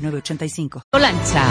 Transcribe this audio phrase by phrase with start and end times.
[0.00, 0.82] 985.
[0.98, 1.44] Lancha.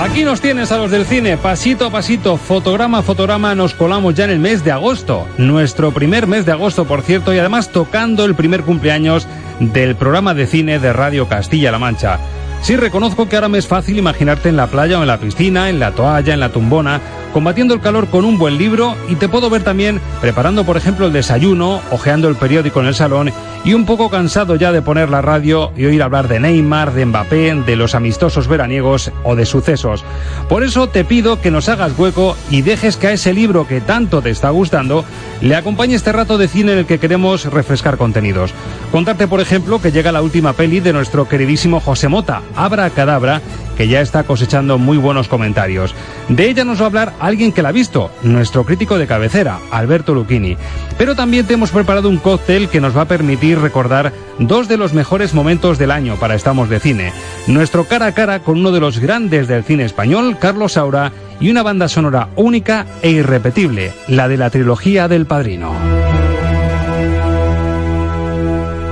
[0.00, 4.14] Aquí nos tienes a los del cine, pasito a pasito, fotograma a fotograma, nos colamos
[4.14, 7.72] ya en el mes de agosto, nuestro primer mes de agosto, por cierto, y además
[7.72, 9.26] tocando el primer cumpleaños
[9.58, 12.20] del programa de cine de Radio Castilla-La Mancha.
[12.62, 15.70] Sí reconozco que ahora me es fácil imaginarte en la playa o en la piscina,
[15.70, 17.00] en la toalla, en la tumbona,
[17.32, 21.06] combatiendo el calor con un buen libro y te puedo ver también preparando, por ejemplo,
[21.06, 23.32] el desayuno, hojeando el periódico en el salón
[23.64, 27.06] y un poco cansado ya de poner la radio y oír hablar de Neymar, de
[27.06, 30.04] Mbappé, de los amistosos veraniegos o de sucesos.
[30.48, 33.80] Por eso te pido que nos hagas hueco y dejes que a ese libro que
[33.80, 35.04] tanto te está gustando
[35.40, 38.52] le acompañe este rato de cine en el que queremos refrescar contenidos.
[38.90, 43.40] Contarte, por ejemplo, que llega la última peli de nuestro queridísimo José Mota, Abra Cadabra,
[43.76, 45.94] que ya está cosechando muy buenos comentarios.
[46.28, 49.60] De ella nos va a hablar alguien que la ha visto, nuestro crítico de cabecera,
[49.70, 50.56] Alberto Lucchini.
[50.98, 54.76] Pero también te hemos preparado un cóctel que nos va a permitir recordar dos de
[54.76, 57.12] los mejores momentos del año para Estamos de Cine.
[57.46, 61.50] Nuestro cara a cara con uno de los grandes del cine español, Carlos Saura, y
[61.50, 66.17] una banda sonora única e irrepetible, la de la trilogía del Padrino.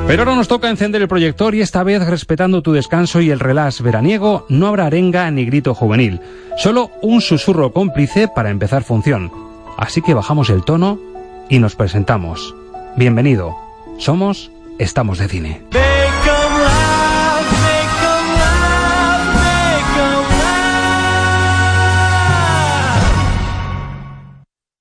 [0.06, 3.40] Pero ahora nos toca encender el proyector y esta vez respetando tu descanso y el
[3.40, 6.20] relax veraniego, no habrá arenga ni grito juvenil,
[6.56, 9.32] solo un susurro cómplice para empezar función.
[9.76, 11.00] Así que bajamos el tono
[11.48, 12.54] y nos presentamos.
[12.96, 13.56] Bienvenido.
[13.98, 15.62] Somos Estamos de Cine.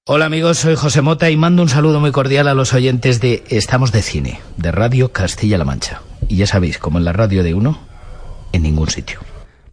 [0.08, 3.44] Hola amigos, soy José Mota y mando un saludo muy cordial a los oyentes de
[3.50, 6.04] Estamos de Cine, de Radio Castilla-La Mancha.
[6.28, 7.80] Y ya sabéis, como en la radio de uno,
[8.52, 9.22] en ningún sitio.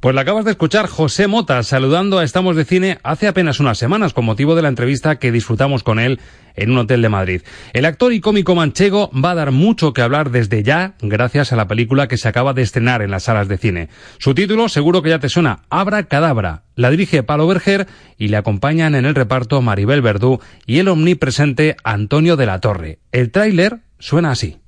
[0.03, 3.79] Pues la acabas de escuchar José Mota saludando a Estamos de Cine hace apenas unas
[3.79, 6.19] semanas con motivo de la entrevista que disfrutamos con él
[6.57, 7.43] en un hotel de Madrid.
[7.73, 11.57] El actor y cómico manchego va a dar mucho que hablar desde ya gracias a
[11.57, 13.91] la película que se acaba de estrenar en las salas de cine.
[14.19, 16.65] Su título seguro que ya te suena, Abra Cadabra.
[16.75, 17.87] La dirige Palo Berger
[18.19, 22.99] y le acompañan en el reparto Maribel Verdú y el omnipresente Antonio de la Torre.
[23.13, 24.59] El tráiler suena así.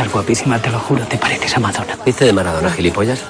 [0.00, 1.94] Estás guapísima, te lo juro, te pareces a Madonna.
[2.06, 3.22] Dice de Maradona, gilipollas.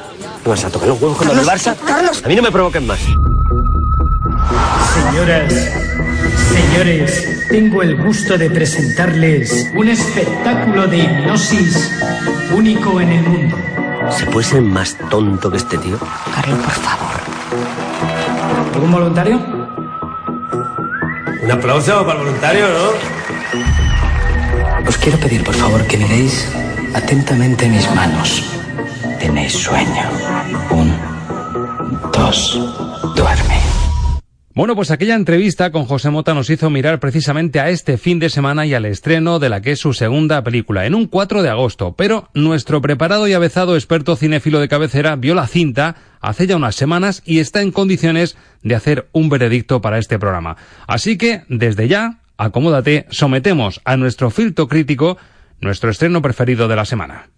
[0.45, 1.75] ¿No vas a tocar los huevos con el Barça?
[1.85, 2.23] Carlos.
[2.25, 3.01] A mí no me provoquen más.
[4.95, 5.53] Señoras,
[6.53, 11.91] señores, tengo el gusto de presentarles un espectáculo de hipnosis
[12.55, 13.57] único en el mundo.
[14.17, 15.99] ¿Se puede ser más tonto que este tío?
[16.33, 17.17] Carlos, por favor.
[18.75, 19.41] ¿Algún voluntario?
[21.43, 23.40] Un aplauso para el voluntario, ¿no?
[24.91, 26.51] Os quiero pedir, por favor, que miréis
[26.95, 28.43] atentamente mis manos.
[29.21, 30.03] Tenéis sueño.
[30.69, 30.93] Un,
[32.13, 32.59] dos,
[33.15, 33.61] duerme.
[34.53, 38.31] Bueno, pues aquella entrevista con José Mota nos hizo mirar precisamente a este fin de
[38.31, 41.51] semana y al estreno de la que es su segunda película, en un 4 de
[41.51, 41.95] agosto.
[41.97, 46.75] Pero nuestro preparado y avezado experto cinéfilo de cabecera vio la cinta hace ya unas
[46.75, 50.57] semanas y está en condiciones de hacer un veredicto para este programa.
[50.89, 55.19] Así que, desde ya, acomódate, sometemos a nuestro filtro crítico
[55.61, 57.29] nuestro estreno preferido de la semana.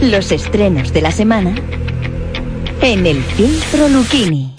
[0.00, 1.54] Los estrenos de la semana
[2.82, 4.54] en el filtro Lucchini.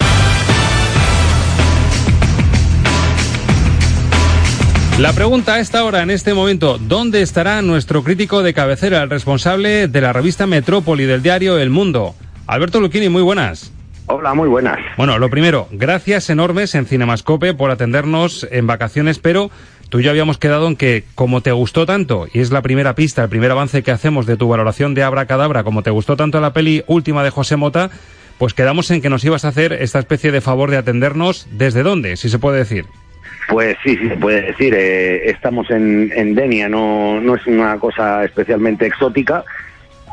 [4.98, 9.10] La pregunta a esta hora, en este momento, ¿dónde estará nuestro crítico de cabecera, el
[9.10, 12.14] responsable de la revista Metrópoli del diario El Mundo?
[12.46, 13.72] Alberto Lucchini, muy buenas.
[14.06, 14.78] Hola, muy buenas.
[14.98, 19.50] Bueno, lo primero, gracias enormes en Cinemascope por atendernos en vacaciones, pero
[19.88, 23.22] tú ya habíamos quedado en que, como te gustó tanto, y es la primera pista,
[23.22, 26.40] el primer avance que hacemos de tu valoración de Abra Cadabra, como te gustó tanto
[26.40, 27.90] la peli última de José Mota,
[28.38, 31.46] pues quedamos en que nos ibas a hacer esta especie de favor de atendernos.
[31.52, 32.84] ¿Desde dónde, si se puede decir?
[33.48, 34.74] Pues sí, sí se puede decir.
[34.74, 39.44] Eh, estamos en, en Denia, no, no es una cosa especialmente exótica,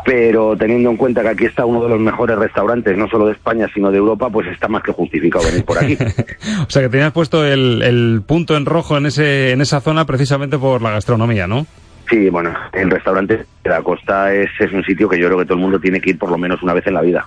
[0.06, 3.34] pero teniendo en cuenta que aquí está uno de los mejores restaurantes, no solo de
[3.34, 5.98] España, sino de Europa, pues está más que justificado venir por aquí.
[6.68, 10.06] o sea que tenías puesto el, el punto en rojo en, ese, en esa zona
[10.06, 11.66] precisamente por la gastronomía, ¿no?
[12.10, 15.46] Sí, bueno, el restaurante de la costa es, es un sitio que yo creo que
[15.46, 17.26] todo el mundo tiene que ir por lo menos una vez en la vida.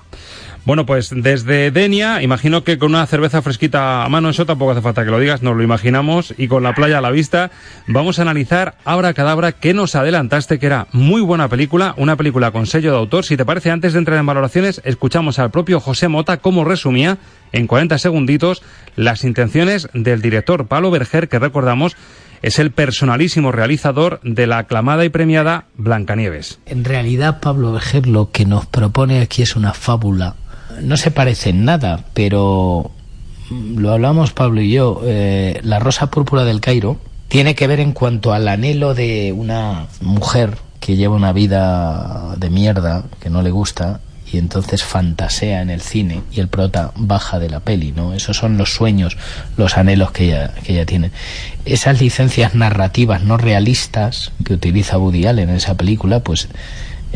[0.66, 4.80] Bueno, pues desde Denia, imagino que con una cerveza fresquita a mano, eso tampoco hace
[4.80, 7.50] falta que lo digas, nos lo imaginamos, y con la playa a la vista,
[7.86, 12.50] vamos a analizar Abra Cadabra, que nos adelantaste que era muy buena película, una película
[12.50, 13.26] con sello de autor.
[13.26, 17.18] Si te parece, antes de entrar en valoraciones, escuchamos al propio José Mota cómo resumía
[17.52, 18.62] en 40 segunditos
[18.96, 21.94] las intenciones del director Pablo Berger, que recordamos
[22.40, 26.58] es el personalísimo realizador de la aclamada y premiada Blancanieves.
[26.66, 30.36] En realidad, Pablo Berger lo que nos propone aquí es una fábula
[30.82, 32.90] no se parece en nada, pero
[33.50, 36.98] lo hablamos Pablo y yo, eh, la rosa púrpura del Cairo
[37.28, 42.50] tiene que ver en cuanto al anhelo de una mujer que lleva una vida de
[42.50, 44.00] mierda, que no le gusta,
[44.30, 48.14] y entonces fantasea en el cine y el prota baja de la peli, ¿no?
[48.14, 49.16] Esos son los sueños,
[49.56, 51.10] los anhelos que ella, que ella tiene.
[51.64, 56.48] Esas licencias narrativas no realistas que utiliza Woody Allen en esa película, pues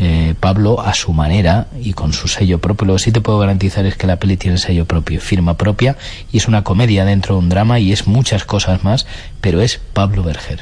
[0.01, 2.87] eh, Pablo a su manera y con su sello propio.
[2.87, 5.97] Lo que sí te puedo garantizar es que la peli tiene sello propio, firma propia
[6.31, 9.05] y es una comedia dentro de un drama y es muchas cosas más,
[9.41, 10.61] pero es Pablo Berger.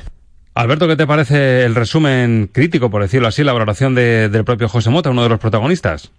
[0.56, 4.90] Alberto, ¿qué te parece el resumen crítico, por decirlo así, la valoración del propio José
[4.90, 6.12] Mota, uno de los protagonistas?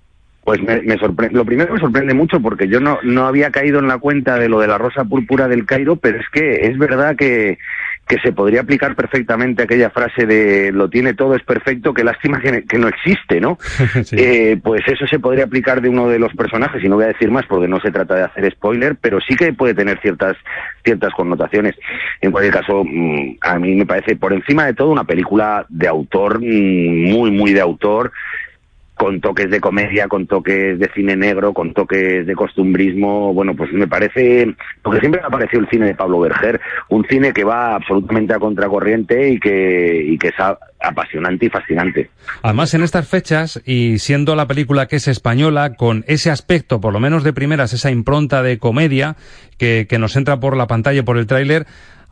[0.44, 3.80] Pues me, me sorprende, lo primero me sorprende mucho porque yo no, no había caído
[3.80, 6.78] en la cuenta de lo de la rosa púrpura del Cairo, pero es que es
[6.78, 7.58] verdad que,
[8.08, 12.40] que se podría aplicar perfectamente aquella frase de lo tiene todo, es perfecto, qué lástima
[12.40, 13.58] que, no existe, ¿no?
[14.12, 17.08] eh, pues eso se podría aplicar de uno de los personajes, y no voy a
[17.08, 20.36] decir más porque no se trata de hacer spoiler, pero sí que puede tener ciertas,
[20.82, 21.74] ciertas connotaciones.
[22.22, 25.86] En cualquier caso, mm, a mí me parece por encima de todo una película de
[25.86, 28.12] autor, mm, muy, muy de autor,
[28.98, 33.32] con toques de comedia, con toques de cine negro, con toques de costumbrismo.
[33.32, 37.06] Bueno, pues me parece, porque siempre me ha parecido el cine de Pablo Berger, un
[37.06, 40.34] cine que va absolutamente a contracorriente y que, y que es
[40.80, 42.10] apasionante y fascinante.
[42.42, 46.92] Además, en estas fechas, y siendo la película que es española, con ese aspecto, por
[46.92, 49.14] lo menos de primeras, esa impronta de comedia
[49.58, 51.66] que, que nos entra por la pantalla, por el tráiler,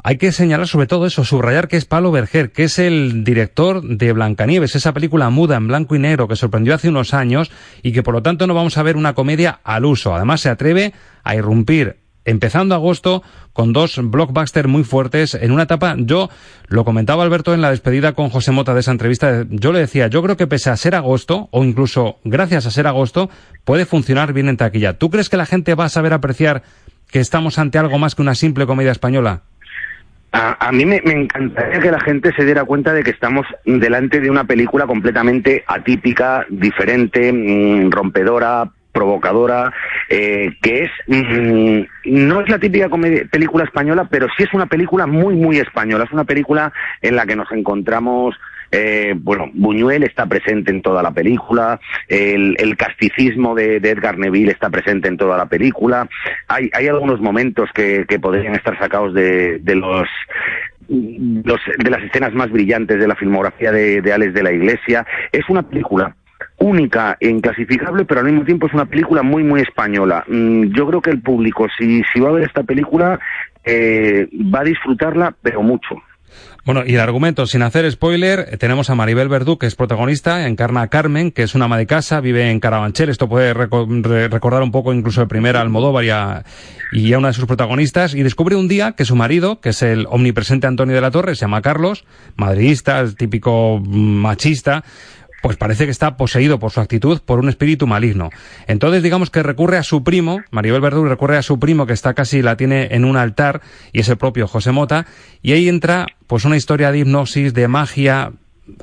[0.06, 3.82] hay que señalar sobre todo eso, subrayar que es Pablo Berger, que es el director
[3.82, 7.50] de Blancanieves, esa película muda en blanco y negro que sorprendió hace unos años
[7.82, 10.14] y que por lo tanto no vamos a ver una comedia al uso.
[10.14, 10.92] Además se atreve
[11.24, 16.30] a irrumpir empezando agosto con dos blockbusters muy fuertes en una etapa, yo
[16.68, 20.06] lo comentaba Alberto en la despedida con José Mota de esa entrevista, yo le decía,
[20.06, 23.28] yo creo que pese a ser agosto, o incluso gracias a ser agosto,
[23.64, 24.98] puede funcionar bien en taquilla.
[24.98, 26.62] ¿Tú crees que la gente va a saber apreciar
[27.10, 29.42] que estamos ante algo más que una simple comedia española?
[30.38, 34.28] A, mí me, encantaría que la gente se diera cuenta de que estamos delante de
[34.28, 39.72] una película completamente atípica, diferente, mm, rompedora, provocadora,
[40.10, 42.90] eh, que es mm, no es la típica
[43.30, 46.04] película española, pero sí es una película muy muy española.
[46.04, 48.36] Es una película en la que nos encontramos
[48.70, 54.70] eh, bueno, Buñuel está presente en toda la película, el, casticismo de, Edgar Neville está
[54.70, 56.08] presente en toda la película.
[56.48, 60.08] Hay, hay algunos momentos que, podrían estar sacados de, los
[60.88, 65.06] de las escenas más brillantes de la filmografía de, de Alex de la Iglesia.
[65.32, 66.14] Es una película
[66.58, 70.24] única e inclasificable, pero al mismo tiempo es una película muy, muy española.
[70.26, 73.18] Mm, yo creo que el público, si, si va a ver esta película,
[73.64, 75.96] eh, va a disfrutarla, pero mucho.
[76.66, 80.82] Bueno, y el argumento, sin hacer spoiler, tenemos a Maribel Verdú, que es protagonista, encarna
[80.82, 84.72] a Carmen, que es una ama de casa, vive en Carabanchel, esto puede recordar un
[84.72, 86.44] poco incluso el primer Almodóvar y a,
[86.90, 89.80] y a una de sus protagonistas, y descubre un día que su marido, que es
[89.82, 94.82] el omnipresente Antonio de la Torre, se llama Carlos, madridista, típico machista,
[95.42, 98.30] pues parece que está poseído por su actitud por un espíritu maligno.
[98.66, 102.14] Entonces digamos que recurre a su primo, Maribel Verdú recurre a su primo que está
[102.14, 103.60] casi la tiene en un altar
[103.92, 105.06] y es el propio José Mota
[105.42, 108.32] y ahí entra pues una historia de hipnosis, de magia,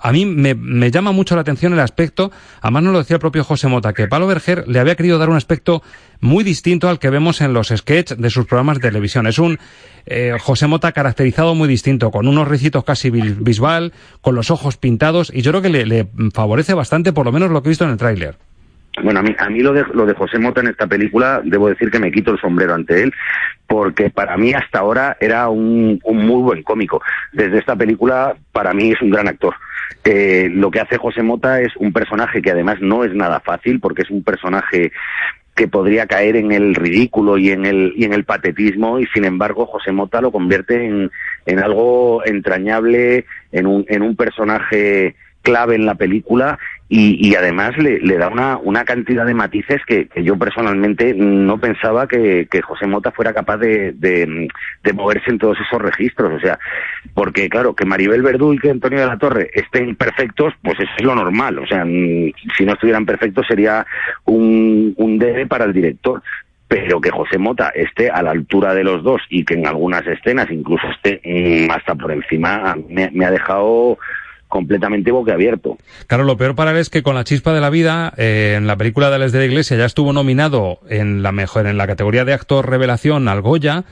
[0.01, 2.31] a mí me, me, llama mucho la atención el aspecto,
[2.61, 5.29] además nos lo decía el propio José Mota, que Pablo Berger le había querido dar
[5.29, 5.83] un aspecto
[6.21, 9.27] muy distinto al que vemos en los sketches de sus programas de televisión.
[9.27, 9.59] Es un
[10.05, 15.31] eh, José Mota caracterizado muy distinto, con unos ricitos casi visual, con los ojos pintados,
[15.33, 17.83] y yo creo que le, le favorece bastante, por lo menos lo que he visto
[17.85, 18.37] en el tráiler.
[19.01, 21.89] Bueno, a mí, a lo, de, lo de José Mota en esta película, debo decir
[21.89, 23.11] que me quito el sombrero ante él,
[23.65, 27.01] porque para mí hasta ahora era un, un muy buen cómico.
[27.31, 29.55] Desde esta película, para mí es un gran actor.
[30.03, 33.79] Eh, lo que hace José Mota es un personaje que además no es nada fácil,
[33.79, 34.91] porque es un personaje
[35.55, 39.25] que podría caer en el ridículo y en el, y en el patetismo, y sin
[39.25, 41.11] embargo José Mota lo convierte en,
[41.45, 46.57] en algo entrañable, en un, en un personaje clave en la película
[46.89, 52.07] y, y además le, da una, una cantidad de matices que, yo personalmente no pensaba
[52.07, 54.47] que, José Mota fuera capaz de,
[54.93, 56.33] moverse en todos esos registros.
[56.33, 56.59] O sea,
[57.13, 60.91] porque claro, que Maribel Verdú y que Antonio de la Torre estén perfectos, pues eso
[60.97, 61.59] es lo normal.
[61.59, 63.85] O sea, si no estuvieran perfectos sería
[64.25, 66.21] un, un debe para el director
[66.65, 70.07] pero que José Mota esté a la altura de los dos y que en algunas
[70.07, 73.99] escenas incluso esté mm, hasta por encima, me, me ha dejado
[74.53, 75.79] completamente boquiabierto.
[76.05, 78.67] Claro, lo peor para él es que con la chispa de la vida, eh, en
[78.67, 81.87] la película de Les de la Iglesia ya estuvo nominado en la mejor, en la
[81.87, 83.85] categoría de actor revelación al Goya.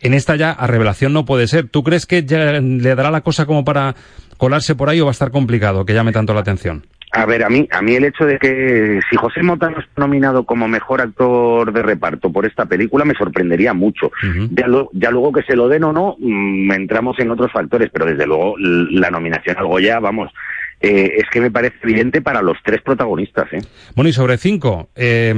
[0.00, 1.70] En esta ya a revelación no puede ser.
[1.70, 3.94] ¿Tú crees que le dará la cosa como para
[4.36, 6.84] colarse por ahí o va a estar complicado que llame tanto la atención?
[7.16, 9.92] A ver, a mí, a mí el hecho de que si José Mota no está
[9.98, 14.06] nominado como mejor actor de reparto por esta película me sorprendería mucho.
[14.06, 14.48] Uh -huh.
[14.50, 17.88] ya, lo, ya, luego que se lo den o no, mmm, entramos en otros factores,
[17.92, 20.32] pero desde luego la nominación al Goya, vamos,
[20.80, 23.46] eh, es que me parece evidente para los tres protagonistas.
[23.52, 23.62] ¿eh?
[23.94, 25.32] Bueno, y sobre cinco, eh,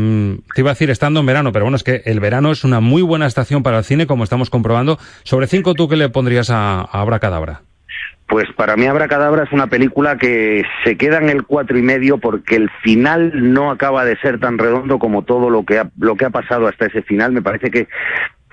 [0.55, 2.81] te iba a decir estando en verano, pero bueno, es que el verano es una
[2.81, 4.99] muy buena estación para el cine, como estamos comprobando.
[5.25, 7.61] Sobre cinco, ¿tú qué le pondrías a, a Abracadabra?
[8.29, 12.19] Pues para mí Abracadabra es una película que se queda en el cuatro y medio
[12.19, 16.17] porque el final no acaba de ser tan redondo como todo lo que ha, lo
[16.17, 17.33] que ha pasado hasta ese final.
[17.33, 17.87] Me parece que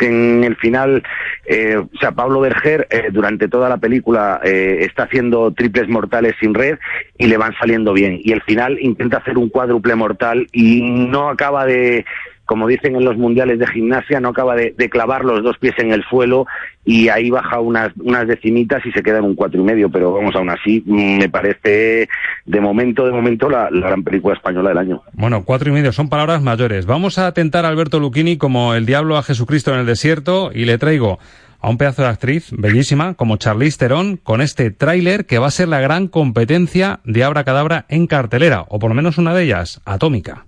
[0.03, 1.03] en el final,
[1.45, 6.33] eh, o sea, Pablo Berger eh, durante toda la película eh, está haciendo triples mortales
[6.39, 6.77] sin red
[7.17, 8.19] y le van saliendo bien.
[8.21, 12.05] Y el final intenta hacer un cuádruple mortal y no acaba de,
[12.53, 15.91] como dicen en los mundiales de gimnasia, no acaba de, clavar los dos pies en
[15.91, 16.45] el suelo
[16.85, 17.91] y ahí baja unas,
[18.27, 22.07] decimitas y se queda en un cuatro y medio, pero vamos, aún así me parece
[22.45, 25.01] de momento, de momento la, la gran película española del año.
[25.13, 26.85] Bueno, cuatro y medio son palabras mayores.
[26.85, 30.65] Vamos a atentar a Alberto Lucchini como el diablo a Jesucristo en el desierto y
[30.65, 31.17] le traigo
[31.59, 35.51] a un pedazo de actriz bellísima como Charlize Theron con este tráiler que va a
[35.51, 39.45] ser la gran competencia de Abra Cadabra en cartelera, o por lo menos una de
[39.45, 40.45] ellas, Atómica.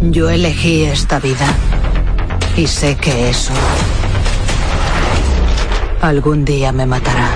[0.00, 1.46] Yo elegí esta vida
[2.56, 3.52] y sé que eso
[6.00, 7.30] algún día me matará.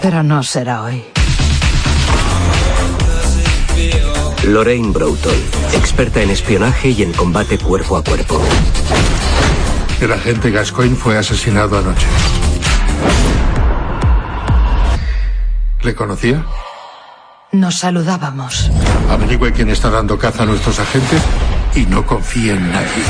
[0.00, 1.04] Pero no será hoy.
[4.44, 5.36] Lorraine Broughton,
[5.74, 8.40] experta en espionaje y en combate cuerpo a cuerpo.
[10.00, 12.06] El agente Gascoigne fue asesinado anoche.
[15.82, 16.44] ¿Le conocía?
[17.52, 18.70] Nos saludábamos.
[19.10, 21.22] Averigüe quién está dando caza a nuestros agentes
[21.76, 23.04] y no confíe en nadie.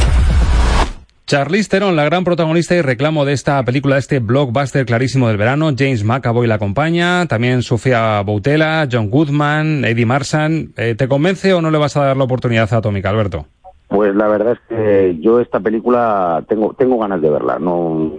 [1.26, 5.36] Charlize Theron, la gran protagonista y reclamo de esta película, de este blockbuster clarísimo del
[5.36, 5.70] verano.
[5.78, 10.72] James McAvoy la acompaña, también Sofía Boutella, John Goodman, Eddie Marsan.
[10.76, 13.46] Eh, ¿Te convence o no le vas a dar la oportunidad a Atómica, Alberto?
[13.86, 17.58] Pues la verdad es que yo esta película tengo tengo ganas de verla.
[17.60, 18.12] No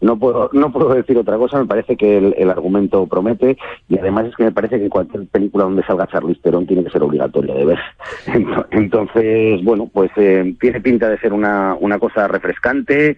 [0.00, 3.56] no puedo no puedo decir otra cosa me parece que el, argumento promete
[3.88, 6.90] y además es que me parece que cualquier película donde salga Charlize Theron tiene que
[6.90, 7.78] ser obligatoria de ver.
[8.70, 13.16] Entonces bueno pues eh, tiene pinta de ser una una cosa refrescante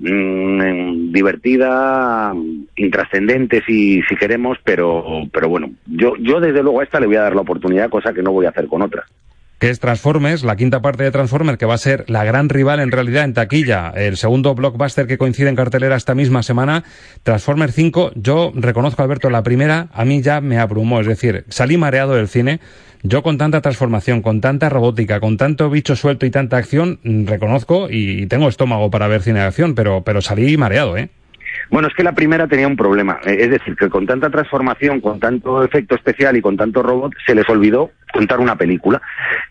[0.00, 2.34] mmm, divertida
[2.76, 7.16] intrascendente si si queremos pero pero bueno yo yo desde luego a esta le voy
[7.16, 9.06] a dar la oportunidad cosa que no voy a hacer con otras
[9.58, 12.80] que es Transformers, la quinta parte de Transformers, que va a ser la gran rival
[12.80, 16.84] en realidad en taquilla, el segundo blockbuster que coincide en cartelera esta misma semana,
[17.24, 21.76] Transformers 5, yo reconozco, Alberto, la primera a mí ya me abrumó, es decir, salí
[21.76, 22.60] mareado del cine,
[23.02, 27.88] yo con tanta transformación, con tanta robótica, con tanto bicho suelto y tanta acción, reconozco
[27.90, 31.10] y tengo estómago para ver cine de acción, pero, pero salí mareado, ¿eh?
[31.70, 33.20] Bueno, es que la primera tenía un problema.
[33.24, 37.34] Es decir, que con tanta transformación, con tanto efecto especial y con tanto robot, se
[37.34, 39.00] les olvidó contar una película.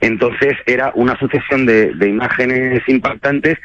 [0.01, 3.58] Entonces era una sucesión de, de imágenes impactantes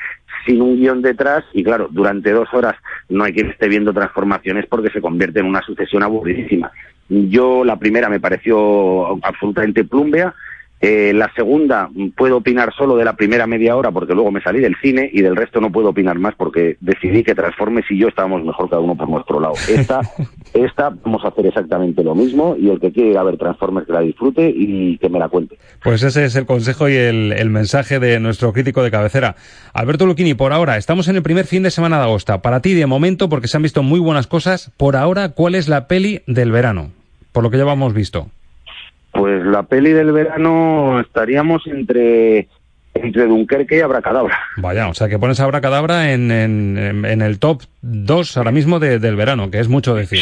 [0.44, 2.74] sin un guion detrás y claro, durante dos horas
[3.08, 6.70] no hay quien esté viendo transformaciones porque se convierte en una sucesión aburridísima.
[7.08, 10.34] Yo la primera me pareció absolutamente plumbea,
[10.84, 14.58] eh, la segunda, puedo opinar solo de la primera media hora porque luego me salí
[14.58, 18.08] del cine y del resto no puedo opinar más porque decidí que Transformes y yo
[18.08, 19.54] estábamos mejor cada uno por nuestro lado.
[19.68, 20.00] Esta,
[20.54, 23.86] esta vamos a hacer exactamente lo mismo y el que quiera ir a ver Transformers
[23.86, 25.56] que la disfrute y que me la cuente.
[25.84, 29.36] Pues ese es el consejo y el, el mensaje de nuestro crítico de cabecera.
[29.74, 32.42] Alberto Luquini, por ahora, estamos en el primer fin de semana de agosto.
[32.42, 35.68] Para ti, de momento, porque se han visto muy buenas cosas, por ahora, ¿cuál es
[35.68, 36.90] la peli del verano?
[37.30, 38.26] Por lo que ya hemos visto.
[39.12, 42.48] Pues la peli del verano estaríamos entre
[42.94, 44.38] entre Dunkerque y Abracadabra.
[44.58, 48.98] Vaya, o sea que pones Abracadabra en, en, en el top 2 ahora mismo de,
[48.98, 50.20] del verano, que es mucho decir.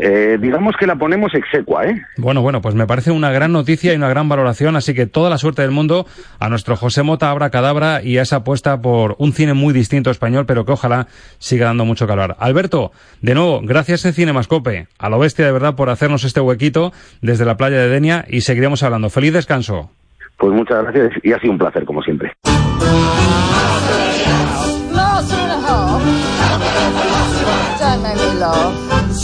[0.00, 2.00] Eh, digamos que la ponemos execua, ¿eh?
[2.16, 5.28] Bueno, bueno, pues me parece una gran noticia y una gran valoración, así que toda
[5.28, 6.06] la suerte del mundo
[6.38, 10.10] a nuestro José Mota Abra Cadabra y a esa apuesta por un cine muy distinto
[10.10, 12.36] español, pero que ojalá siga dando mucho calor.
[12.38, 16.92] Alberto, de nuevo, gracias en Cinemascope, a lo bestia de verdad por hacernos este huequito
[17.20, 19.10] desde la playa de Denia y seguiremos hablando.
[19.10, 19.90] Feliz descanso.
[20.36, 22.32] Pues muchas gracias y ha sido un placer, como siempre.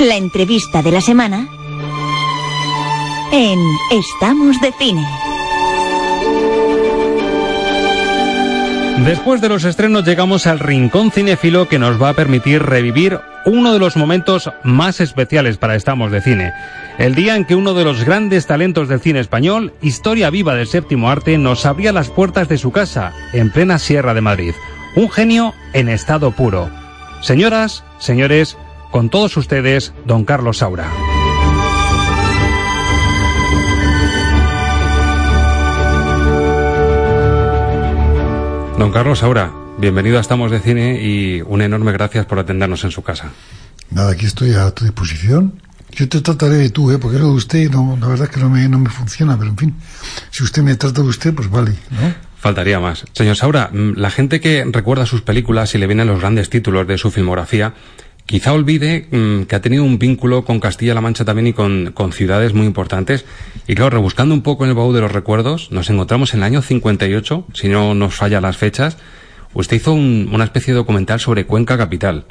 [0.00, 1.48] La entrevista de la semana
[3.32, 3.58] en
[3.90, 5.04] Estamos de cine.
[9.04, 13.72] Después de los estrenos llegamos al rincón cinéfilo que nos va a permitir revivir uno
[13.72, 16.52] de los momentos más especiales para Estamos de Cine.
[16.98, 20.68] El día en que uno de los grandes talentos del cine español, historia viva del
[20.68, 24.54] séptimo arte, nos abría las puertas de su casa, en plena Sierra de Madrid.
[24.94, 26.70] Un genio en estado puro.
[27.20, 28.56] Señoras, señores,
[28.90, 30.88] con todos ustedes, don Carlos Saura.
[38.78, 42.90] Don Carlos Saura, bienvenido a Estamos de Cine y un enorme gracias por atendernos en
[42.90, 43.32] su casa.
[43.90, 45.60] Nada, aquí estoy a tu disposición.
[45.90, 46.98] Yo te trataré de tú, ¿eh?
[46.98, 49.50] porque lo de usted, no, la verdad es que no me, no me funciona, pero
[49.50, 49.74] en fin,
[50.30, 52.28] si usted me trata de usted, pues vale, ¿no?
[52.36, 53.04] Faltaría más.
[53.14, 56.86] Señor Saura, mm, la gente que recuerda sus películas y le vienen los grandes títulos
[56.86, 57.74] de su filmografía,
[58.28, 62.12] quizá olvide mmm, que ha tenido un vínculo con Castilla-La Mancha también y con, con,
[62.12, 63.24] ciudades muy importantes.
[63.66, 66.44] Y claro, rebuscando un poco en el baúl de los recuerdos, nos encontramos en el
[66.44, 68.98] año 58, si no nos falla las fechas,
[69.54, 72.26] usted hizo un, una especie de documental sobre Cuenca Capital.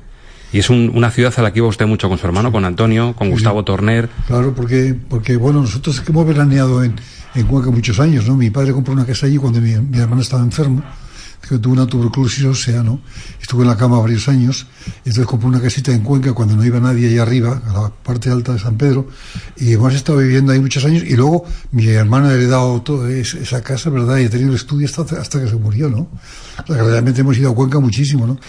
[0.54, 2.64] Y es un, una ciudad a la que iba usted mucho con su hermano, con
[2.64, 4.08] Antonio, con Gustavo Torner.
[4.28, 6.94] Claro, porque, porque bueno, nosotros hemos veraneado en,
[7.34, 8.36] en Cuenca muchos años, ¿no?
[8.38, 10.84] Mi padre compró una casa allí cuando mi, mi hermana estaba enfermo
[11.48, 13.00] que tuvo una tuberculosis ósea, ¿no?
[13.42, 16.80] Estuve en la cama varios años, entonces compré una casita en Cuenca cuando no iba
[16.80, 19.08] nadie allá arriba, a la parte alta de San Pedro,
[19.58, 23.64] y hemos estado viviendo ahí muchos años, y luego mi hermano ha heredado toda esa
[23.64, 24.18] casa, ¿verdad?
[24.18, 26.10] Y ha tenido el estudio hasta, hasta que se murió, ¿no?
[26.64, 28.40] O sea, que realmente hemos ido a Cuenca muchísimo, ¿no?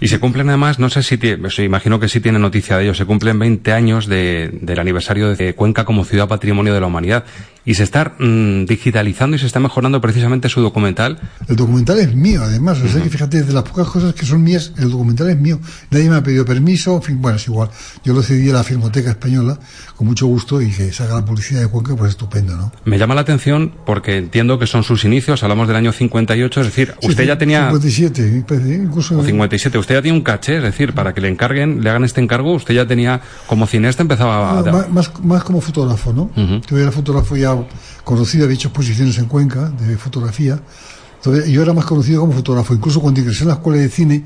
[0.00, 1.18] Y se cumplen además, no sé si,
[1.62, 5.54] imagino que sí tiene noticia de ello, se cumplen 20 años de, del aniversario de
[5.54, 7.24] Cuenca como ciudad patrimonio de la humanidad.
[7.66, 11.18] Y se está mmm, digitalizando y se está mejorando precisamente su documental.
[11.48, 12.78] El documental es mío, además.
[12.82, 15.58] O sea que fíjate, de las pocas cosas que son mías, el documental es mío.
[15.90, 17.70] Nadie me ha pedido permiso, en fin, bueno, es igual.
[18.04, 19.58] Yo lo cedí a la Filmoteca Española
[19.96, 22.72] con mucho gusto y que se haga la publicidad de Cuenca, pues estupendo, ¿no?
[22.84, 26.66] Me llama la atención porque entiendo que son sus inicios, hablamos del año 58, es
[26.66, 27.70] decir, usted sí, ya tenía...
[27.70, 28.44] 57,
[28.82, 29.18] incluso...
[29.18, 32.04] O 57, usted ya tiene un caché, es decir, para que le encarguen, le hagan
[32.04, 34.62] este encargo, usted ya tenía, como cineasta empezaba...
[34.62, 34.88] No, a...
[34.88, 36.22] más, más, como fotógrafo, ¿no?
[36.36, 36.66] Uh -huh.
[36.68, 37.53] Yo era fotógrafo ya
[38.04, 40.60] conocido, había hecho exposiciones en Cuenca de fotografía.
[41.16, 42.74] Entonces, yo era más conocido como fotógrafo.
[42.74, 44.24] Incluso cuando ingresé en la escuela de cine,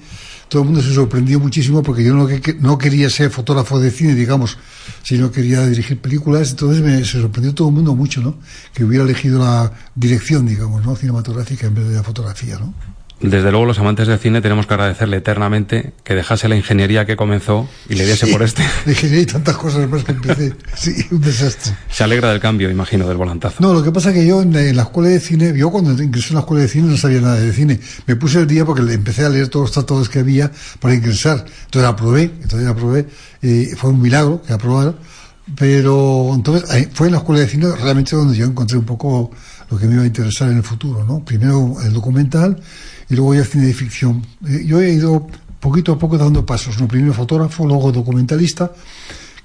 [0.49, 3.91] todo el mundo se sorprendió muchísimo porque yo no, que, no quería ser fotógrafo de
[3.91, 4.59] cine, digamos,
[5.03, 6.51] sino quería dirigir películas.
[6.51, 8.37] Entonces me, se sorprendió todo el mundo mucho, ¿no?
[8.73, 10.97] Que hubiera elegido la dirección, digamos, ¿no?
[10.97, 12.75] Cinematográfica en vez de la fotografía, ¿no?
[13.21, 17.17] Desde luego, los amantes del cine tenemos que agradecerle eternamente que dejase la ingeniería que
[17.17, 18.63] comenzó y le diese sí, por este.
[18.87, 20.55] Ingeniería y tantas cosas más que empecé.
[20.77, 21.73] Sí, un desastre.
[21.91, 23.57] Se alegra del cambio, imagino, del volantazo.
[23.59, 26.29] No, lo que pasa es que yo en la, escuela de cine, yo cuando ingresé
[26.29, 27.81] en la escuela de cine no sabía nada de cine.
[28.07, 31.45] Me puse el día porque empecé a leer todos los tratados que había para ingresar.
[31.65, 33.07] Entonces aprobé, entonces aprobé.
[33.43, 34.95] Y fue un milagro que aprobara.
[35.57, 39.31] Pero entonces fue en la escuela de cine realmente donde yo encontré un poco
[39.71, 41.25] lo que me iba a interesar en el futuro, ¿no?
[41.25, 42.61] Primero el documental
[43.11, 44.25] y luego ya cine de ficción.
[44.47, 45.27] Eh, yo he ido
[45.61, 46.87] poquito a poco dando pasos, ¿no?
[46.89, 48.73] Primero fotógrafo, luego documentalista,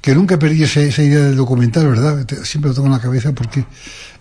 [0.01, 2.27] que nunca perdí esa, esa idea del documental, ¿verdad?
[2.43, 3.65] Siempre lo tengo en la cabeza porque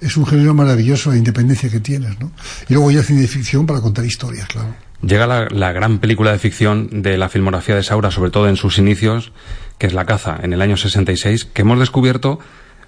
[0.00, 2.32] es un género maravilloso la independencia que tienes, ¿no?
[2.68, 4.74] Y luego ya cine de ficción para contar historias, claro.
[5.02, 8.56] Llega la, la gran película de ficción de la filmografía de Saura, sobre todo en
[8.56, 9.32] sus inicios,
[9.78, 12.38] que es La caza, en el año 66, que hemos descubierto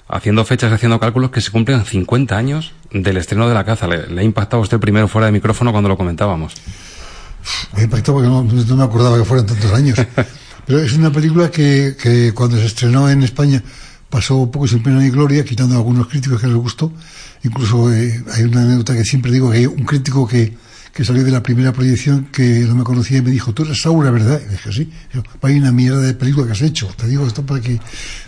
[0.09, 3.87] haciendo fechas y haciendo cálculos que se cumplen 50 años del estreno de La caza.
[3.87, 6.55] ¿Le, le ha impactado a usted primero fuera de micrófono cuando lo comentábamos?
[7.77, 9.99] Me impactó porque no, no me acordaba que fueran tantos años.
[10.67, 13.63] Pero es una película que, que cuando se estrenó en España
[14.09, 16.93] pasó poco sin pena ni gloria, quitando a algunos críticos que les gustó.
[17.43, 20.55] Incluso eh, hay una anécdota que siempre digo que hay un crítico que,
[20.95, 23.83] que salió de la primera proyección que no me conocía y me dijo, tú eres
[23.83, 24.41] Saura, ¿verdad?
[24.47, 24.93] Y dije, sí.
[25.13, 26.89] Dijo, vaya una mierda de película que has hecho.
[26.97, 27.81] Te digo esto para que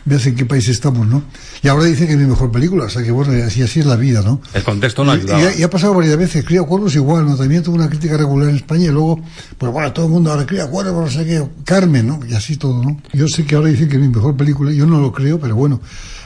[0.04, 1.22] veas en qué país estamos, ¿no?
[1.62, 3.86] Y ahora dice que es mi mejor película, o sea que bueno, así, así es
[3.86, 4.40] la vida, ¿no?
[4.52, 5.54] El contexto no Y, ayudaba.
[5.54, 7.36] y ha pasado varias veces, Cría Cuervos igual, ¿no?
[7.36, 9.20] También tuvo una crítica regular en España y luego,
[9.58, 12.20] pues bueno, todo el mundo ahora Cría Cuervos, no sé qué, Carmen, ¿no?
[12.28, 13.00] Y así todo, ¿no?
[13.12, 15.54] Yo sé que ahora dicen que es mi mejor película, yo no lo creo, pero
[15.54, 15.80] bueno,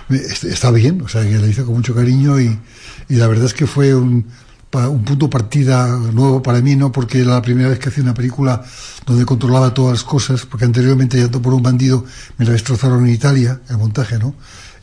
[0.09, 2.59] está bien, o sea que la hice con mucho cariño y,
[3.09, 4.25] y la verdad es que fue un,
[4.73, 6.93] un punto de partida nuevo para mí, ¿no?
[6.93, 8.63] Porque era la primera vez que hacía una película
[9.05, 12.05] donde controlaba todas las cosas, porque anteriormente ya por un bandido
[12.39, 14.35] me la destrozaron en Italia, el montaje, ¿no?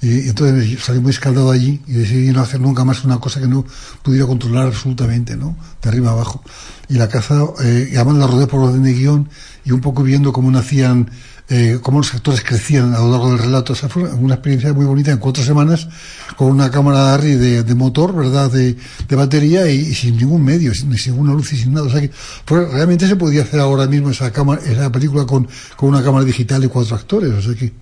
[0.01, 3.47] Y, entonces salí muy escaldado allí y decidí no hacer nunca más una cosa que
[3.47, 3.65] no
[4.03, 5.57] pudiera controlar absolutamente, ¿no?
[5.81, 6.43] De arriba abajo.
[6.89, 9.29] Y la caza, eh, y además la rodé por orden de guion
[9.63, 11.09] y un poco viendo cómo nacían,
[11.49, 13.73] eh, cómo los actores crecían a lo largo del relato.
[13.73, 15.87] O sea, fue una experiencia muy bonita en cuatro semanas
[16.35, 18.51] con una cámara Arri de, motor, ¿verdad?
[18.51, 18.75] De,
[19.15, 21.87] batería y, sin ningún medio, sin, ninguna luz y sin nada.
[21.87, 22.09] O sea que
[22.45, 26.25] fue- realmente se podía hacer ahora mismo esa cámara, esa película con, con una cámara
[26.25, 27.31] digital y cuatro actores.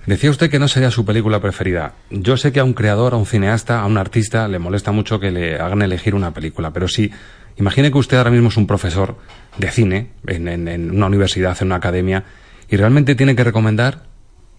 [0.05, 1.93] Decía usted que no sería su película preferida.
[2.11, 5.19] Yo sé que a un creador, a un cineasta, a un artista le molesta mucho
[5.19, 7.09] que le hagan elegir una película, pero sí,
[7.57, 9.17] imagine que usted ahora mismo es un profesor
[9.57, 12.23] de cine en, en- en una universidad, en una academia,
[12.69, 14.03] y realmente tiene que recomendar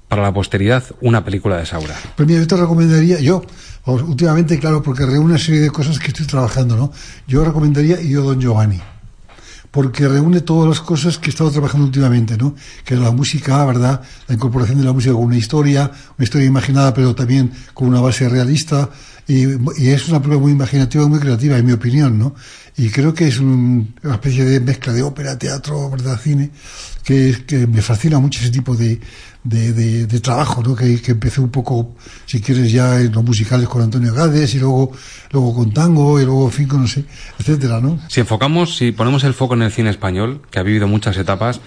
[0.08, 1.94] para la posteridad una película de Saura.
[2.16, 3.42] Pues mira, yo te recomendaría, yo,
[3.86, 6.92] últimamente, claro, porque reúne una serie de cosas que estoy trabajando, ¿no?
[7.26, 8.80] Yo recomendaría Yo Don Giovanni,
[9.76, 12.54] porque reúne todas las cosas que he estado trabajando últimamente, ¿no?
[12.82, 14.00] Que es la música, ¿verdad?
[14.26, 18.00] La incorporación de la música con una historia, una historia imaginada, pero también con una
[18.00, 18.88] base realista,
[19.28, 19.42] y,
[19.76, 22.34] y es una prueba muy imaginativa muy creativa, en mi opinión, ¿no?
[22.78, 26.18] Y creo que es un- una especie de mezcla de ópera, teatro, ¿verdad?
[26.22, 26.50] Cine,
[27.04, 28.98] que, que me fascina mucho ese tipo de,
[29.48, 30.74] de, de- de trabajo, ¿no?
[30.74, 31.94] Que, que empecé un poco,
[32.26, 34.90] si quieres, ya en los musicales con Antonio Gades y luego,
[35.30, 37.04] luego con tango y luego, en fin, con no sé,
[37.38, 37.98] etcétera, ¿no?
[38.08, 41.60] Si enfocamos, si ponemos el foco en el cine español, que ha vivido muchas etapas,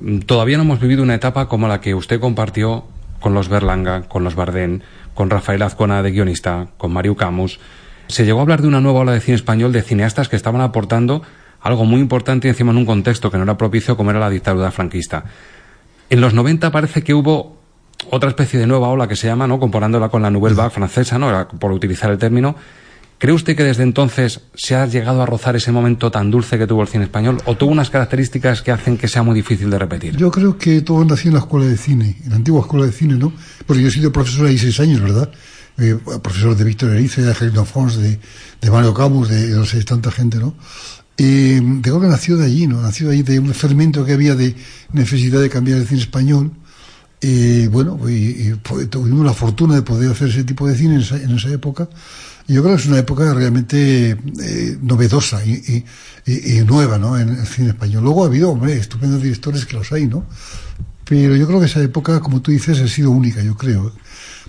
[0.00, 2.84] mm, todavía no hemos vivido una etapa como la que usted compartió
[3.20, 4.82] con los Berlanga, con los Bardén,
[5.14, 7.60] con Rafael Azcona de guionista, con Mario Camus.
[8.08, 10.60] Se llegó a hablar de una nueva ola de cine español de cineastas que estaban
[10.60, 11.22] aportando
[11.60, 14.72] algo muy importante encima en un contexto que no era propicio como era la dictadura
[14.72, 15.24] franquista.
[16.12, 17.56] En los 90 parece que hubo
[18.10, 19.58] otra especie de nueva ola que se llama, ¿no?
[19.58, 21.48] comparándola con la Nouvelle Vague francesa, ¿no?
[21.58, 22.54] Por utilizar el término.
[23.16, 26.66] ¿Cree usted que desde entonces se ha llegado a rozar ese momento tan dulce que
[26.66, 29.78] tuvo el cine español o tuvo unas características que hacen que sea muy difícil de
[29.78, 30.14] repetir?
[30.18, 32.92] Yo creo que todo nació en la escuela de cine, en la antigua escuela de
[32.92, 33.32] cine, ¿no?
[33.66, 35.32] Porque yo he sido profesor ahí seis años, ¿verdad?
[35.78, 38.20] Eh, profesor de Víctor Erice, de Angelino Fons, de,
[38.60, 40.56] de Mario Camus, de no sé, tanta gente, ¿no?
[41.16, 42.80] Y mm, creo que nació de allí, ¿no?
[42.80, 44.54] Nació de ahí de un fermento que había de
[44.92, 46.52] necesidad de cambiar el cine español.
[47.20, 48.54] Y bueno, y, y
[48.90, 51.88] tuvimos la fortuna de poder hacer ese tipo de cine en esa, época.
[52.48, 55.84] Y yo creo que es una época realmente eh, novedosa y,
[56.66, 57.16] nueva, ¿no?
[57.16, 58.02] En el cine español.
[58.02, 60.26] Luego ha habido, hombre, estupendos directores que los hay, ¿no?
[61.04, 63.92] Pero yo creo que esa época, como tú dices, ha sido única, yo creo.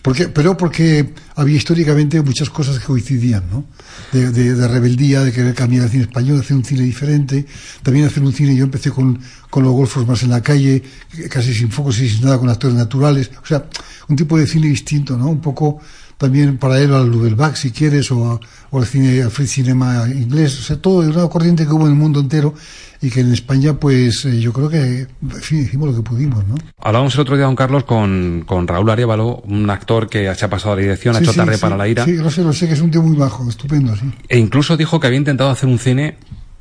[0.03, 3.63] Porque, pero porque había históricamente muchas cosas que coincidían, ¿no?
[4.11, 7.45] De, de- de rebeldía, de querer cambiar el cine español, hacer un cine diferente,
[7.83, 9.17] también hacer un cine, yo empecé con,
[9.49, 10.83] con los golfos más en la calle,
[11.29, 13.65] casi sin focos y sin nada, con actores naturales, o sea,
[14.09, 15.29] un tipo de cine distinto, ¿no?
[15.29, 15.79] Un poco
[16.17, 20.63] también paralelo al Lubelbach, si quieres, o, o al cine, al free cinema inglés, o
[20.63, 22.53] sea, todo de una corriente que hubo en el mundo entero
[23.01, 26.47] y que en España, pues, eh, yo creo que, en fin, hicimos lo que pudimos,
[26.47, 26.55] ¿no?
[26.79, 30.49] Hablábamos el otro día, don Carlos, con, con Raúl Arevalo, un actor que se ha
[30.49, 32.43] pasado a la dirección, ha hecho sí, tarde sí, para la ira, Sí, lo sé,
[32.43, 34.09] lo sé, que es un tío muy bajo, estupendo, sí.
[34.29, 36.15] e incluso dijo que había intentado hacer un cine,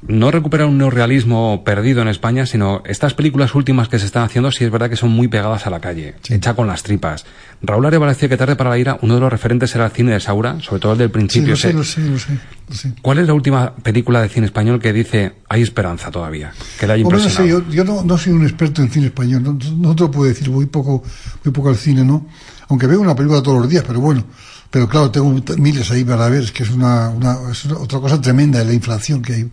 [0.08, 4.50] no recuperar un neorrealismo perdido en España, sino estas películas últimas que se están haciendo,
[4.50, 7.24] sí es verdad que son muy pegadas a la calle, hecha con las tripas.
[7.62, 10.12] Raúl Arevalo decía que tarde para la ira, uno de los referentes era el cine
[10.12, 11.54] de Saura, sobre todo el del Sí, principio.
[11.54, 12.38] ese- lo sé, lo sé,
[12.68, 12.92] lo sé.
[13.00, 16.52] ¿Cuál es la última película de cine español que dice hay esperanza todavía?
[16.80, 19.42] Que haya Hombre, no sé, yo, yo no, no soy un experto en cine español,
[19.44, 21.04] no, no te lo puedo decir, voy poco,
[21.44, 22.26] muy poco al cine, ¿no?
[22.68, 24.24] Aunque veo una película todos los días, pero bueno,
[24.72, 28.00] pero claro, tengo miles ahí para ver, es que es una, una, es una- otra
[28.00, 29.50] cosa tremenda, la inflación que hay.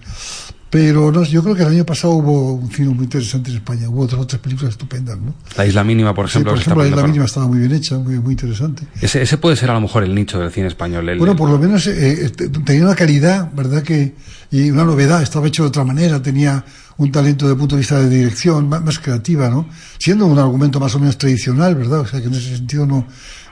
[0.71, 3.89] Pero no, yo creo que el año pasado hubo un cine muy interesante en España,
[3.89, 5.33] hubo otras, otras películas estupendas, ¿no?
[5.57, 6.51] La Isla Mínima, por Sí, ejemplo.
[6.51, 8.83] por se está ejemplo, la Isla por- Mínima estaba muy bien hecha, muy, muy interesante.
[9.01, 11.09] Ese, ese puede ser a lo mejor el nicho del cine español.
[11.09, 13.81] el- Bueno, por lo menos eh, eh, te- tenía una calidad, ¿verdad?
[13.81, 14.13] que
[14.51, 16.63] Y una novedad, estaba hecho de otra manera, tenía
[16.97, 19.67] un talento de punto de vista de dirección más, más creativa, ¿no?
[19.99, 21.99] Siendo un argumento más o menos tradicional, ¿verdad?
[22.01, 23.05] O sea, que en ese sentido no,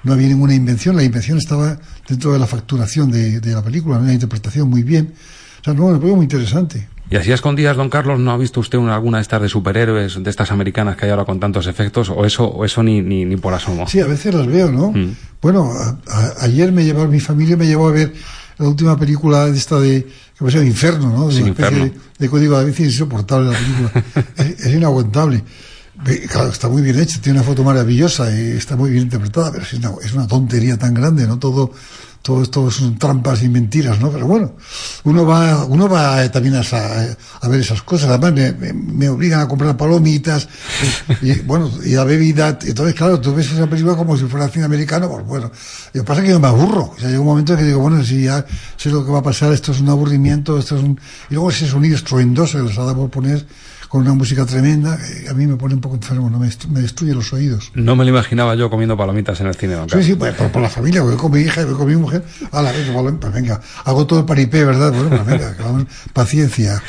[0.08, 3.98] no había ninguna invención, la invención estaba dentro de la facturación de, de la película,
[4.00, 5.14] una interpretación muy bien.
[5.62, 6.88] O sea, no, una película muy interesante.
[7.10, 9.48] Y así a escondidas, don Carlos, ¿no ha visto usted una, alguna de estas de
[9.48, 12.10] superhéroes, de estas americanas que hay ahora con tantos efectos?
[12.10, 13.88] ¿O eso, o eso ni, ni, ni por asomo?
[13.88, 14.92] Sí, a veces las veo, ¿no?
[14.92, 15.16] Mm.
[15.42, 18.14] Bueno, a- a- ayer me llevó, mi familia me llevó a ver
[18.58, 20.04] la última película de esta de,
[20.38, 21.28] que va a ser Inferno, ¿no?
[21.28, 24.04] De Sí, una especie de, de código da Vinci, es insoportable la película.
[24.38, 25.44] es, es inaguantable.
[26.30, 29.64] Claro, está muy bien hecha, tiene una foto maravillosa y está muy bien interpretada, pero
[29.64, 31.40] es una, es una tontería tan grande, ¿no?
[31.40, 31.72] Todo,
[32.22, 34.12] todo esto son trampas y mentiras, ¿no?
[34.12, 34.54] Pero bueno,
[35.06, 38.10] uno va, uno va eh, también a, esa- a ver esas cosas.
[38.12, 40.48] Además, me, obligan a comprar palomitas
[41.24, 42.60] y, y, bueno, y la bebida.
[42.62, 45.52] Entonces, claro, tú ves esa película como si fuera cine americano, pues bueno.
[45.94, 46.94] Lo que pasa es que yo me aburro.
[46.96, 49.20] O sea, llega un momento en que digo, bueno, si ya sé lo que va
[49.20, 51.00] a pasar, esto es un aburrimiento, esto es un.
[51.30, 53.46] Y luego ese sonido estruendoso que les ha dado por poner
[53.88, 56.40] con una música tremenda, que a mí me pone un poco enfermo, ¿no?
[56.40, 57.72] me, destru- me destruye los oídos.
[57.74, 60.06] No me lo imaginaba yo comiendo palomitas en el cine, don Sí, Carlos.
[60.08, 62.24] sí, pues por, por la familia, voy con mi hija y voy con mi mujer.
[62.52, 64.92] A la vez, pues venga, hago todo el paripé, ¿verdad?
[64.92, 66.82] Bueno, pues venga, vamos, paciencia.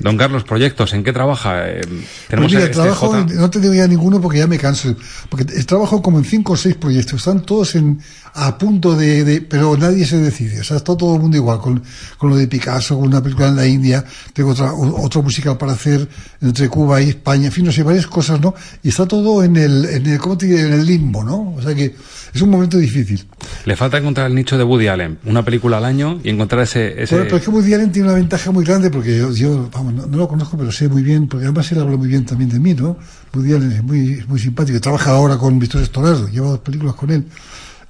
[0.00, 1.68] Don Carlos, proyectos, ¿en qué trabaja?
[1.70, 4.58] Eh, tenemos Pues mira, este trabajo, en- no te digo ya ninguno porque ya me
[4.58, 4.94] canso.
[5.28, 7.20] Porque trabajo como en cinco o seis proyectos.
[7.20, 8.00] Están todos en,
[8.34, 10.60] a punto de, de- Pero nadie se decide.
[10.60, 11.60] O sea, está todo el mundo igual.
[11.60, 11.82] Con,
[12.18, 14.04] con lo de Picasso, con una película en la India.
[14.32, 16.08] Tengo otra, o- otro musical para hacer
[16.40, 17.46] entre Cuba y España.
[17.46, 18.54] En fin, no sé, varias cosas, ¿no?
[18.82, 20.62] Y está todo en el, en el, ¿cómo te diré?
[20.62, 21.54] En el limbo, ¿no?
[21.56, 21.94] O sea que
[22.34, 23.24] es un momento difícil.
[23.64, 27.00] Le falta encontrar el nicho de Woody Allen, una película al año y encontrar ese...
[27.00, 27.14] ese...
[27.14, 29.94] Bueno, pero es que Woody Allen tiene una ventaja muy grande porque yo, yo vamos,
[29.94, 32.50] no, no lo conozco, pero sé muy bien, porque además él habla muy bien también
[32.50, 32.98] de mí, ¿no?
[33.32, 36.96] Woody Allen es muy, es muy simpático, trabaja ahora con Víctor Storaro, lleva dos películas
[36.96, 37.24] con él.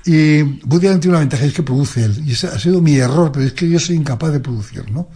[0.04, 2.96] Y Woody Allen tiene una ventaja, es que produce él, y ese ha sido mi
[2.96, 5.08] error, pero es que yo soy incapaz de producir, ¿no?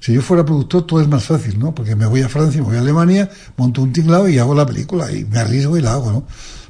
[0.00, 1.74] Si yo fuera productor todo es más fácil, ¿no?
[1.74, 4.66] Porque me voy a Francia, me voy a Alemania, monto un tinglado y hago la
[4.66, 6.26] película, y me arriesgo y la hago, ¿no?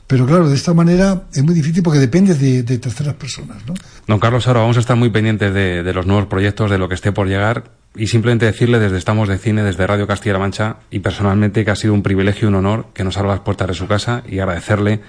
[0.07, 3.75] Pero claro, de esta manera es muy difícil porque depende de, terceras personas, ¿no?
[4.07, 6.89] Don Carlos, ahora vamos a estar muy pendientes de, de los nuevos proyectos, de lo
[6.89, 7.65] que esté por llegar
[7.97, 11.77] y simplemente decirle desde Estamos de Cine, desde Radio Castilla-La Mancha y personalmente que ha
[11.77, 14.41] sido un privilegio y un honor que nos abra las puertas de su casa y
[14.41, 15.01] agradecerle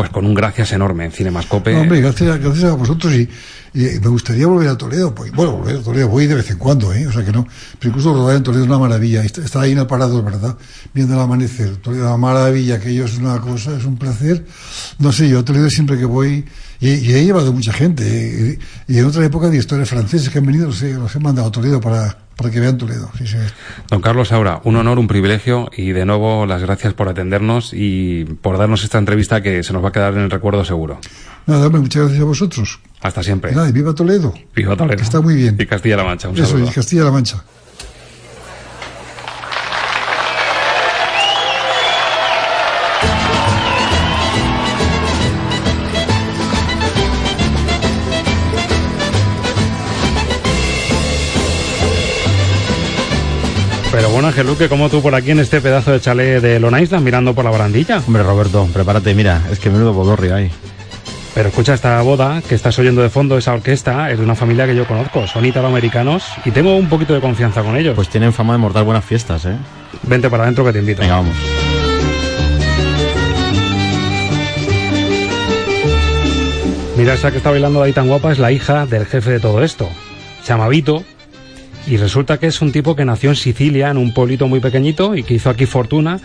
[0.00, 1.72] pues con un gracias enorme en Cinemascope.
[1.72, 3.28] No, hombre, gracias, gracias a vosotros y,
[3.74, 5.14] y me gustaría volver a Toledo.
[5.14, 7.06] Pues, bueno, volver a Toledo, voy de vez en cuando, ¿eh?
[7.06, 7.46] O sea que no.
[7.78, 9.22] Pero incluso rodar en Toledo es una maravilla.
[9.22, 10.56] Est- Estar ahí en el parado, ¿verdad?
[10.94, 11.76] Viendo el amanecer.
[11.76, 14.46] Toledo es una maravilla, que ello es una cosa, es un placer.
[14.98, 16.44] No sé, yo a Toledo siempre que voy,
[16.80, 18.04] y, he llevado mucha gente.
[18.52, 18.58] ¿eh?
[18.88, 21.20] Y, y en otra época de historias franceses que han venido, los he, los he
[21.20, 23.10] mandado a Toledo para, para que vean Toledo.
[23.18, 23.36] Sí, sí.
[23.90, 28.24] Don Carlos Aura, un honor, un privilegio y de nuevo las gracias por atendernos y
[28.40, 30.98] por darnos esta entrevista que se nos va a quedar en el recuerdo seguro.
[31.46, 32.80] Nada, hombre, muchas gracias a vosotros.
[33.02, 33.52] Hasta siempre.
[33.52, 34.32] Nada, y viva Toledo.
[34.54, 34.96] Viva Toledo.
[34.96, 35.56] Que está muy bien.
[35.58, 36.28] Y Castilla-La Mancha.
[36.30, 36.68] Un Eso, saludo.
[36.70, 37.42] y Castilla-La Mancha.
[53.92, 56.78] Pero bueno, Ángel Luque, como tú por aquí en este pedazo de chalet de Long
[56.80, 58.00] Island mirando por la barandilla.
[58.06, 60.50] Hombre, Roberto, prepárate, mira, es que menudo bodorrio hay.
[61.34, 64.66] Pero escucha esta boda que estás oyendo de fondo, esa orquesta, es de una familia
[64.66, 67.94] que yo conozco, son italoamericanos y tengo un poquito de confianza con ellos.
[67.96, 69.56] Pues tienen fama de mortar buenas fiestas, ¿eh?
[70.02, 71.02] Vente para adentro que te invito.
[71.02, 71.34] Venga, vamos.
[76.96, 79.64] Mira, esa que está bailando ahí tan guapa es la hija del jefe de todo
[79.64, 79.88] esto.
[80.42, 81.02] Se llama Vito.
[81.86, 85.14] Y resulta que es un tipo que nació en Sicilia, en un pueblito muy pequeñito,
[85.14, 86.20] y que hizo aquí fortuna.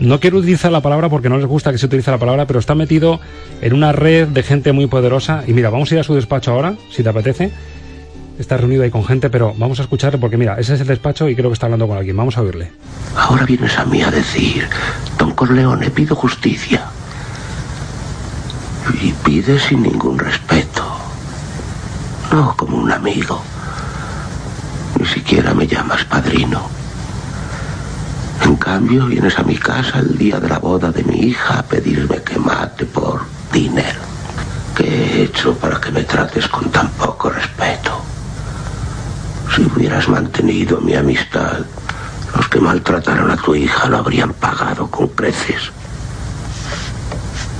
[0.00, 2.60] No quiero utilizar la palabra porque no les gusta que se utilice la palabra, pero
[2.60, 3.20] está metido
[3.60, 5.42] en una red de gente muy poderosa.
[5.46, 7.50] Y mira, vamos a ir a su despacho ahora, si te apetece.
[8.38, 11.28] Está reunido ahí con gente, pero vamos a escucharle porque mira, ese es el despacho
[11.28, 12.16] y creo que está hablando con alguien.
[12.16, 12.70] Vamos a oírle.
[13.16, 14.68] Ahora vienes a mí a decir,
[15.18, 16.84] don Corleone, pido justicia.
[19.02, 20.84] Y pide sin ningún respeto.
[22.32, 23.42] No como un amigo.
[24.98, 26.68] Ni siquiera me llamas padrino.
[28.42, 31.62] En cambio, vienes a mi casa el día de la boda de mi hija a
[31.62, 33.20] pedirme que mate por
[33.52, 34.00] dinero.
[34.76, 38.02] ¿Qué he hecho para que me trates con tan poco respeto?
[39.54, 41.60] Si hubieras mantenido mi amistad,
[42.34, 45.70] los que maltrataron a tu hija lo habrían pagado con creces.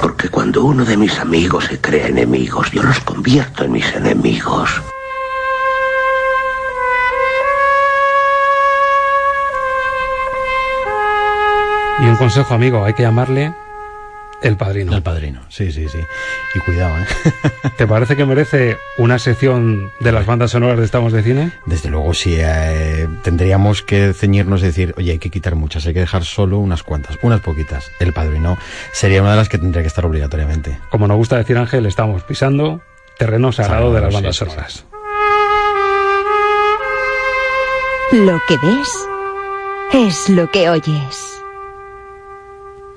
[0.00, 4.70] Porque cuando uno de mis amigos se crea enemigos, yo los convierto en mis enemigos.
[12.00, 13.52] Y un consejo, amigo, hay que llamarle
[14.40, 14.94] el padrino.
[14.94, 15.98] El padrino, sí, sí, sí.
[16.54, 17.32] Y cuidado, ¿eh?
[17.76, 21.50] ¿Te parece que merece una sección de las bandas sonoras de Estamos de Cine?
[21.66, 25.94] Desde luego, sí, eh, tendríamos que ceñirnos y decir, oye, hay que quitar muchas, hay
[25.94, 27.90] que dejar solo unas cuantas, unas poquitas.
[27.98, 28.58] El padrino
[28.92, 30.78] sería una de las que tendría que estar obligatoriamente.
[30.90, 32.80] Como nos gusta decir Ángel, estamos pisando
[33.18, 34.86] terreno sagrado de las sí, bandas sí, sonoras.
[38.12, 38.88] Lo que ves
[39.92, 41.37] es lo que oyes.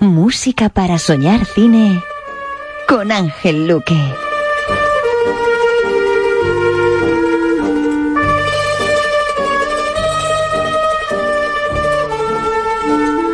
[0.01, 2.01] Música para soñar cine
[2.87, 4.01] con Ángel Luque.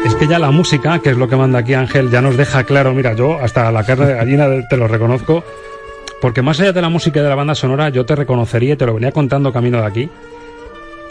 [0.03, 2.65] Es que ya la música, que es lo que manda aquí Ángel, ya nos deja
[2.65, 5.45] claro, mira, yo hasta la carne de gallina te lo reconozco,
[6.19, 8.75] porque más allá de la música y de la banda sonora, yo te reconocería, y
[8.75, 10.10] te lo venía contando camino de aquí,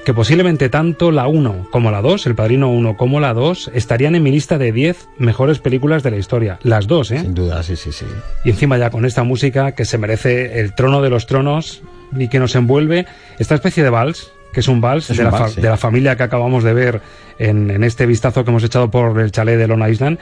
[0.06, 4.14] que posiblemente tanto la 1 como la 2, El Padrino 1 como la 2, estarían
[4.14, 6.60] en mi lista de 10 mejores películas de la historia.
[6.62, 7.18] Las dos, ¿eh?
[7.18, 8.06] Sin duda, sí, sí, sí.
[8.44, 11.82] Y encima ya con esta música que se merece el trono de los tronos
[12.16, 13.06] y que nos envuelve
[13.40, 15.60] esta especie de vals, que es un vals, Es de, un la vals, sí.
[15.60, 17.00] de la familia que acabamos de ver
[17.40, 20.20] en, en este vistazo que hemos echado por el chalet de Long Island.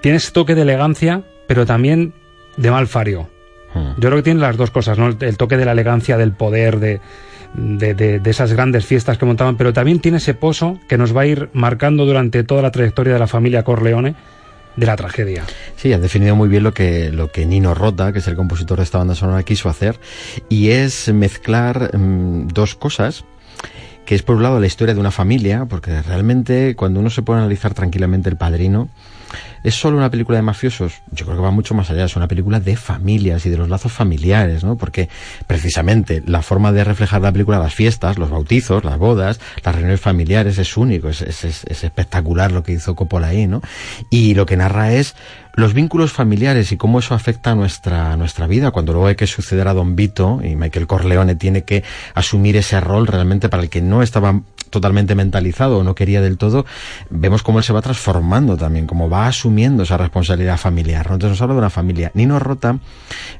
[0.00, 2.14] Tiene ese toque de elegancia, pero también
[2.56, 3.28] de malfario.
[3.74, 4.00] Hmm.
[4.00, 5.08] Yo creo que tiene las dos cosas, ¿no?
[5.08, 7.02] El, el toque de la elegancia, del poder, de,
[7.54, 11.22] de, de- esas grandes fiestas que montaban, pero también tiene ese pozo que nos va
[11.22, 14.14] a ir marcando durante toda la trayectoria de la familia Corleone
[14.76, 15.44] de la tragedia.
[15.76, 18.78] Sí, has definido muy bien lo que, lo que Nino Rota, que es el compositor
[18.78, 20.00] de esta banda sonora, quiso hacer,
[20.48, 23.24] y es mezclar mm, dos cosas
[24.04, 27.22] que es por un lado la historia de una familia, porque realmente cuando uno se
[27.22, 28.88] puede analizar tranquilamente El Padrino,
[29.62, 30.94] ¿es solo una película de mafiosos?
[31.10, 33.68] Yo creo que va mucho más allá, es una película de familias y de los
[33.68, 34.76] lazos familiares, ¿no?
[34.76, 35.08] Porque
[35.46, 40.00] precisamente la forma de reflejar la película, las fiestas, los bautizos, las bodas, las reuniones
[40.00, 43.62] familiares, es único, es, es- es- es espectacular lo que hizo Coppola ahí, ¿no?
[44.10, 45.14] Y lo que narra es
[45.56, 48.72] los vínculos familiares y cómo eso afecta a nuestra, a nuestra vida.
[48.72, 52.80] Cuando luego hay que suceder a Don Vito y Michael Corleone tiene que asumir ese
[52.80, 56.64] rol realmente para el que no estaba totalmente mentalizado o no quería del todo,
[57.10, 61.06] vemos cómo él se va transformando también, cómo va asumiendo esa responsabilidad familiar.
[61.08, 61.14] ¿no?
[61.14, 62.10] Entonces nos habla de una familia.
[62.14, 62.78] Nino Rota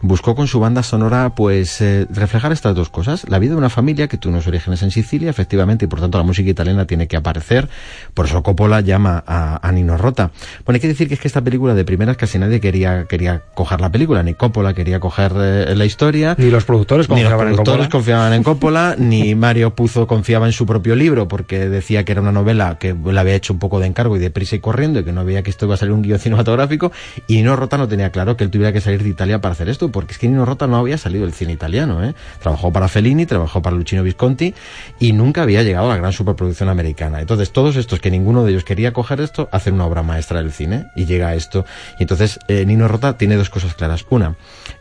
[0.00, 3.28] buscó con su banda sonora pues eh, reflejar estas dos cosas.
[3.28, 6.18] La vida de una familia que tuvo unos orígenes en Sicilia, efectivamente, y por tanto
[6.18, 7.68] la música italiana tiene que aparecer.
[8.14, 10.30] Por eso Coppola llama a, a Nino Rota.
[10.64, 13.42] Bueno, hay que decir que es que esta película de primeras casi nadie quería, quería
[13.54, 16.34] coger la película, ni Coppola quería coger eh, la historia.
[16.38, 17.88] Ni los productores Ni los en productores Coppola.
[17.88, 22.20] confiaban en Coppola, ni Mario Puzo confiaba en su propio libro porque decía que era
[22.20, 25.00] una novela que le había hecho un poco de encargo y de prisa y corriendo
[25.00, 26.92] y que no veía que esto iba a salir un guion cinematográfico
[27.26, 29.68] y Nino Rota no tenía claro que él tuviera que salir de Italia para hacer
[29.68, 32.14] esto porque es que Nino Rota no había salido del cine italiano, ¿eh?
[32.40, 34.54] Trabajó para Fellini, trabajó para Luchino Visconti
[34.98, 37.20] y nunca había llegado a la gran superproducción americana.
[37.20, 40.52] Entonces todos estos que ninguno de ellos quería coger esto, hacen una obra maestra del
[40.52, 41.64] cine y llega a esto.
[41.98, 44.04] Y entonces eh, Nino Rota tiene dos cosas claras.
[44.10, 44.36] Una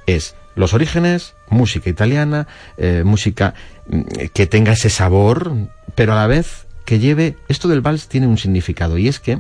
[0.06, 3.54] es los orígenes, música italiana, eh, música
[3.88, 4.02] mm,
[4.34, 5.54] que tenga ese sabor,
[5.96, 9.40] pero a la vez que lleve esto del vals tiene un significado y es que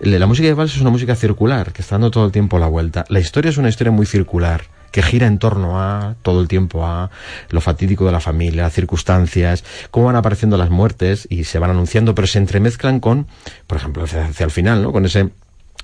[0.00, 2.58] la la música de vals es una música circular que está dando todo el tiempo
[2.58, 3.04] la vuelta.
[3.08, 6.86] La historia es una historia muy circular que gira en torno a todo el tiempo
[6.86, 7.10] a
[7.50, 12.14] lo fatídico de la familia, circunstancias, cómo van apareciendo las muertes y se van anunciando,
[12.14, 13.26] pero se entremezclan con,
[13.66, 14.92] por ejemplo, hacia, hacia el final, ¿no?
[14.92, 15.30] Con ese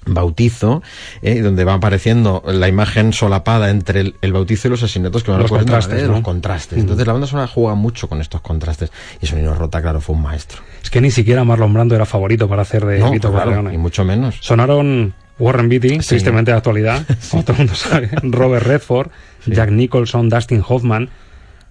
[0.07, 0.83] bautizo,
[1.23, 5.31] eh, donde va apareciendo la imagen solapada entre el, el bautizo y los asesinatos que
[5.31, 6.15] van Los contrastes, ¿no?
[6.15, 6.79] los contrastes.
[6.79, 6.81] Mm.
[6.81, 10.17] Entonces la banda sonora juega mucho con estos contrastes y eso Nino Rota, claro, fue
[10.17, 10.63] un maestro.
[10.83, 13.75] Es que ni siquiera Marlon Brando era favorito para hacer de No, Vito claro, Corleone.
[13.75, 14.37] y mucho menos.
[14.41, 19.09] Sonaron Warren Beatty, tristemente de actualidad, como todo el mundo sabe, Robert Redford,
[19.47, 21.09] Jack Nicholson, Dustin Hoffman.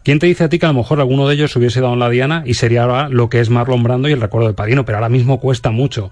[0.03, 1.99] ¿Quién te dice a ti que a lo mejor alguno de ellos hubiese dado en
[1.99, 4.85] la diana y sería ahora lo que es Marlon Brando y el recuerdo del padrino?
[4.85, 6.09] Pero ahora mismo cuesta mucho.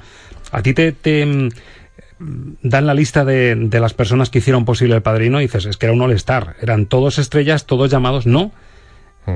[0.52, 1.50] A ti te, te,
[2.20, 5.78] dan la lista de, de las personas que hicieron posible el padrino y dices, es
[5.78, 6.56] que era un all-star.
[6.62, 8.26] Eran todos estrellas, todos llamados.
[8.26, 8.52] No.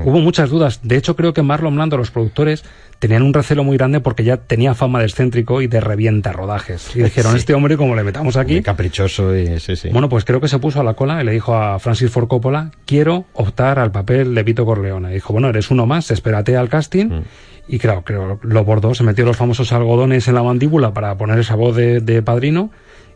[0.04, 0.80] Hubo muchas dudas.
[0.82, 2.64] De hecho, creo que Marlon Brando, los productores,
[2.98, 6.96] tenían un recelo muy grande porque ya tenía fama de excéntrico y de revienta rodajes.
[6.96, 7.38] Y dijeron, Sí.
[7.38, 8.54] este hombre, como le metamos aquí.
[8.54, 9.90] Muy caprichoso y sí, sí.
[9.90, 12.26] Bueno, pues creo que se puso a la cola y le dijo a Francis Ford
[12.28, 15.10] Coppola, quiero optar al papel de Vito Corleone.
[15.10, 17.06] Y dijo, bueno, eres uno más, espérate al casting.
[17.06, 17.22] Mm.
[17.68, 21.38] Y claro, creo lo bordó, se metió los famosos algodones en la mandíbula para poner
[21.38, 22.70] esa voz de, de padrino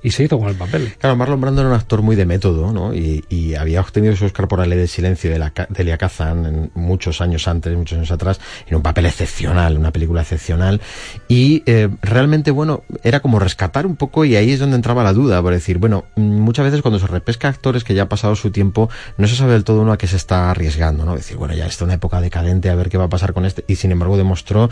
[0.06, 0.94] y se hizo con el papel.
[1.00, 2.94] Claro, Marlon Brando era un actor muy de método, ¿no?
[2.94, 3.24] Y,
[3.58, 7.20] había obtenido su Oscar por la ley del silencio de, la, de Kazan en muchos
[7.20, 8.38] años antes, muchos años atrás,
[8.68, 10.80] en un papel excepcional, una película excepcional.
[11.26, 15.12] Y eh, realmente, bueno, era como rescatar un poco y ahí es donde entraba la
[15.12, 18.36] duda, por decir, bueno, mm, muchas veces cuando se repesca actores que ya ha pasado
[18.36, 21.16] su tiempo, no se sabe del todo uno a qué se está arriesgando, ¿no?
[21.16, 23.64] Decir, bueno, ya está una época decadente, a ver qué va a pasar con este.
[23.66, 24.70] Y sin embargo demostró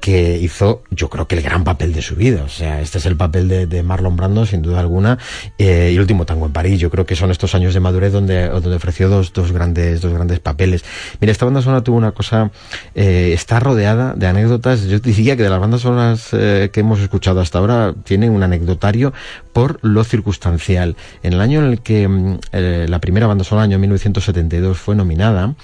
[0.00, 2.42] que hizo, yo creo que el gran papel de su vida.
[2.42, 5.18] O sea, este es el papel de Marlon Brando, sin duda alguna.
[5.58, 6.80] Eh, y el último tango en París.
[6.80, 10.12] Yo creo que son estos años de madurez donde, donde ofreció dos, dos grandes, dos
[10.12, 10.84] grandes papeles.
[11.20, 12.50] Mira, esta banda sonora tuvo una cosa,
[12.94, 14.84] eh, está rodeada de anécdotas.
[14.84, 18.42] Yo diría que de las bandas sonoras eh, que hemos escuchado hasta ahora, tiene un
[18.42, 19.12] anecdotario
[19.52, 20.96] por lo circunstancial.
[21.22, 24.94] En el año en el que mm, eh, la primera banda sonora, año 1972, fue
[24.94, 25.54] nominada,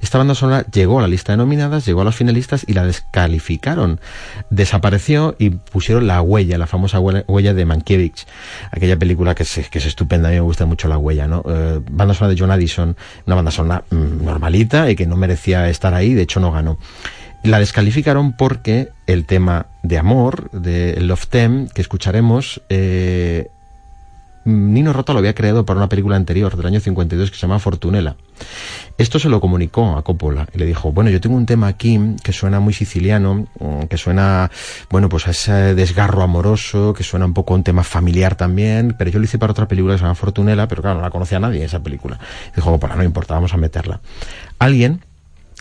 [0.00, 2.84] esta banda sonora llegó a la lista de nominadas, llegó a los finalistas y la
[2.84, 4.00] descalificaron.
[4.50, 8.26] Desapareció y pusieron la huella, la famosa huella, de Mankiewicz,
[8.70, 11.42] aquella película que es, que es estupenda, a mí me gusta mucho la huella, ¿no?
[11.48, 12.96] Eh, banda sonora de John Addison,
[13.26, 16.78] una banda sonora mm, normalita y que no merecía estar ahí, de hecho no ganó.
[17.42, 23.48] La descalificaron porque el tema de amor, de Love Them, que escucharemos, eh,
[24.48, 27.58] Nino Rota lo había creado para una película anterior, del año 52, que se llama
[27.58, 28.16] Fortunella.
[28.96, 32.00] Esto se lo comunicó a Coppola y le dijo, bueno, yo tengo un tema aquí
[32.22, 34.50] que suena muy siciliano, mm, que suena,
[34.90, 39.10] bueno, pues a ese desgarro amoroso, que suena un poco un tema familiar también, pero
[39.10, 41.38] yo lo hice para otra película que se llama Fortunella, pero claro, no la conocía
[41.38, 42.18] nadie esa película.
[42.56, 44.00] Dijo, Coppola, no importa, vamos a meterla.
[44.58, 45.04] Alguien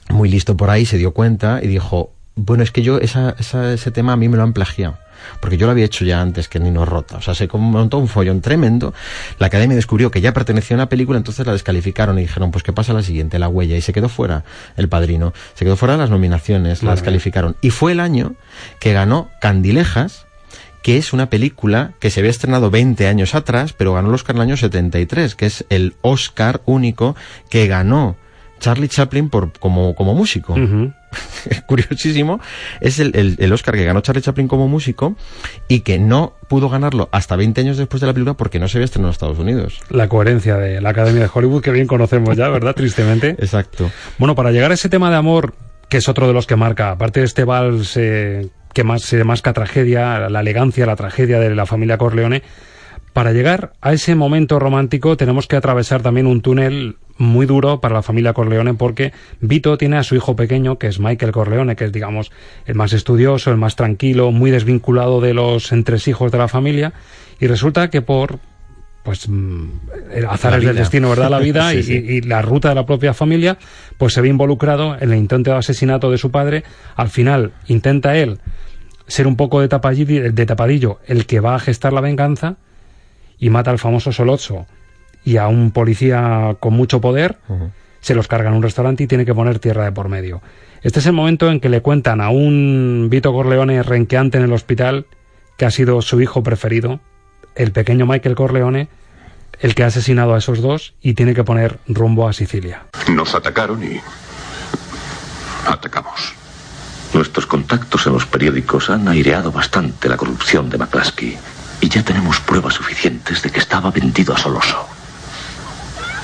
[0.10, 3.74] muy listo por ahí se dio cuenta y dijo, bueno, es que yo esa, esa,
[3.74, 4.98] ese tema a mí me lo han plagiado
[5.40, 7.18] porque yo lo había hecho ya antes que Nino Rota.
[7.18, 8.94] O sea, se montó un follón tremendo.
[9.40, 12.64] La academia descubrió que ya pertenecía a una película, entonces la descalificaron y dijeron, pues
[12.64, 13.40] ¿qué pasa la siguiente?
[13.40, 13.76] La huella.
[13.76, 14.44] Y se quedó fuera
[14.76, 15.34] el padrino.
[15.54, 17.56] Se quedó fuera de las nominaciones, la descalificaron.
[17.62, 18.36] Y fue el año
[18.80, 20.26] que ganó Candilejas,
[20.82, 24.36] que es una película que se había estrenado 20 años atrás, pero ganó el Oscar
[24.36, 27.16] en el año 73, que es el Oscar único
[27.50, 28.16] que ganó
[28.60, 30.56] Charlie Chaplin por, como, como músico.
[31.68, 32.40] Curiosísimo,
[32.82, 35.16] es el, el, Oscar que ganó Charlie Chaplin como músico
[35.68, 38.78] y que no pudo ganarlo hasta 20 años después de la película porque no se
[38.78, 39.80] había estrenado en Estados Unidos.
[39.90, 42.74] La coherencia de la Academia de Hollywood que bien conocemos ya, ¿verdad?
[42.76, 43.30] Tristemente.
[43.30, 43.90] Exacto.
[44.18, 45.54] Bueno, para llegar a ese tema de amor,
[45.90, 49.24] que es otro de los que marca, aparte de este vals eh, que más se
[49.24, 52.44] masca tragedia, la elegancia, la tragedia de la familia Corleone,
[53.14, 57.96] para llegar a ese momento romántico tenemos que atravesar también un túnel muy duro para
[57.96, 61.86] la familia Corleone porque Vito tiene a su hijo pequeño, que es Michael Corleone, que
[61.86, 62.32] es, digamos,
[62.66, 66.94] el más estudioso, el más tranquilo, muy desvinculado de los entresijos de la familia,
[67.40, 68.40] y resulta que por
[69.04, 69.70] pues mm,
[70.28, 71.30] azares del destino, ¿verdad?
[71.30, 73.58] La vida Y, la ruta de la propia familia,
[73.98, 76.66] pues se ve involucrado en el intento de asesinato de su padre.
[76.98, 78.40] Al final intenta él
[79.08, 82.58] ser un poco de tapadillo, de tapadillo el que va a gestar la venganza
[83.40, 84.66] y mata al famoso Solozzo
[85.28, 87.38] y a un policía con mucho poder,
[88.00, 90.42] se los carga en un restaurante y tiene que poner tierra de por medio.
[90.84, 94.54] Este es el momento en que le cuentan a un Vito Corleone renqueante en el
[94.54, 95.06] hospital
[95.58, 97.02] que ha sido su hijo preferido,
[97.56, 98.88] el pequeño Michael Corleone,
[99.60, 102.86] el que ha asesinado a esos dos y tiene que poner rumbo a Sicilia.
[103.10, 104.00] Nos atacaron y
[105.68, 106.36] atacamos.
[107.14, 111.38] Nuestros contactos en los periódicos han aireado bastante la corrupción de McCluskey
[111.82, 114.97] y ya tenemos pruebas suficientes de que estaba vendido a Soloso.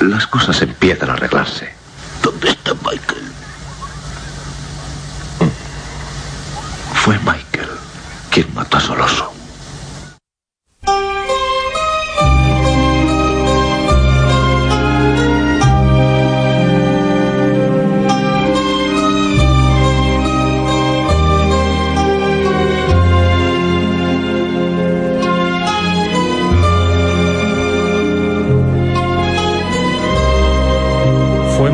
[0.02, 1.72] Las cosas empiezan a arreglarse.
[2.22, 3.32] ¿Dónde está Michael?
[6.94, 7.70] Fue Michael
[8.30, 9.33] quien mató a Soloso.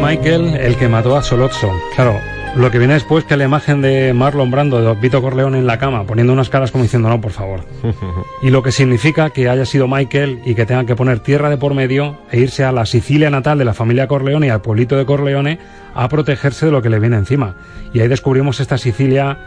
[0.09, 1.71] Michael el que mató a Solozzo.
[1.93, 2.19] Claro,
[2.55, 5.77] lo que viene después que la imagen de Marlon Brando, de Vito Corleone en la
[5.77, 7.59] cama, poniendo unas caras como diciendo no, por favor.
[8.41, 11.57] y lo que significa que haya sido Michael y que tenga que poner tierra de
[11.57, 14.97] por medio e irse a la Sicilia natal de la familia Corleone y al pueblito
[14.97, 15.59] de Corleone
[15.93, 17.57] a protegerse de lo que le viene encima.
[17.93, 19.37] Y ahí descubrimos esta Sicilia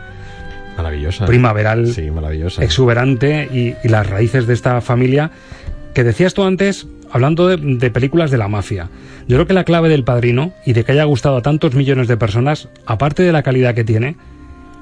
[0.77, 2.63] maravillosa, primaveral, sí, maravillosa.
[2.63, 5.33] exuberante y, y las raíces de esta familia
[5.93, 8.89] que decías tú antes hablando de, películas de la mafia,
[9.29, 12.09] yo creo que la clave del padrino y de que haya gustado a tantos millones
[12.09, 14.17] de personas, aparte de la calidad que tiene,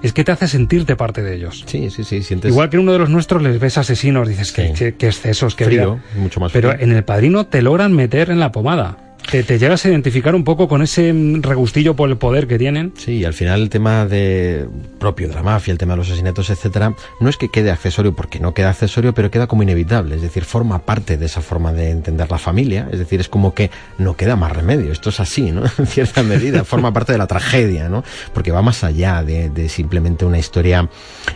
[0.02, 1.64] es que te hace sentirte parte de ellos.
[1.66, 2.38] Sí, sí, sí.
[2.44, 4.64] Igual que en uno de los nuestros les ves asesinos, dices que,
[5.00, 9.09] excesos, que frío, mucho más Pero en el padrino te logran meter en la pomada
[9.30, 12.92] te, llegas a identificar un poco con ese regustillo por el poder que tienen.
[12.96, 14.66] Sí, al final el tema de
[14.98, 18.14] propio de la mafia, el tema de los asesinatos, etcétera, no es que quede accesorio
[18.14, 21.72] porque no queda accesorio, pero queda como inevitable, es decir, forma parte de esa forma
[21.72, 25.20] de entender la familia, es decir, es como que no queda más remedio, esto es
[25.20, 25.62] así, ¿no?
[25.78, 28.04] En cierta medida, forma parte de la tragedia, ¿no?
[28.34, 30.88] Porque va más allá de, de simplemente una historia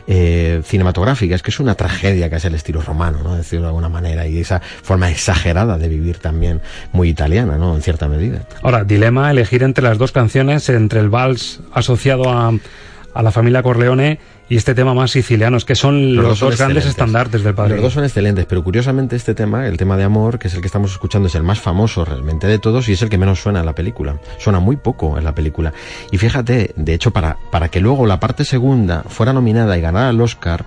[0.06, 3.34] eh, cinematográfica, es que es una tragedia que es el estilo romano, ¿no?
[3.36, 6.60] Decirlo de alguna manera, y esa forma exagerada de vivir también
[6.92, 7.73] muy italiana, ¿no?
[7.74, 8.40] En cierta medida.
[8.62, 12.52] Ahora, dilema elegir entre las dos canciones, entre el vals asociado a,
[13.14, 14.18] a la familia Corleone
[14.48, 17.74] y este tema más siciliano, es que son los, dos, grandes estandartes del padre.
[17.74, 20.60] Los dos son excelentes, pero curiosamente este tema, el tema de amor, que es el
[20.60, 23.40] que estamos escuchando, es el más famoso realmente de todos y es el que menos
[23.40, 24.18] suena en la película.
[24.38, 25.72] Suena muy poco en la película.
[26.10, 30.10] Y fíjate, de hecho, para, para que luego la parte segunda fuera nominada y ganara
[30.10, 30.66] el Oscar,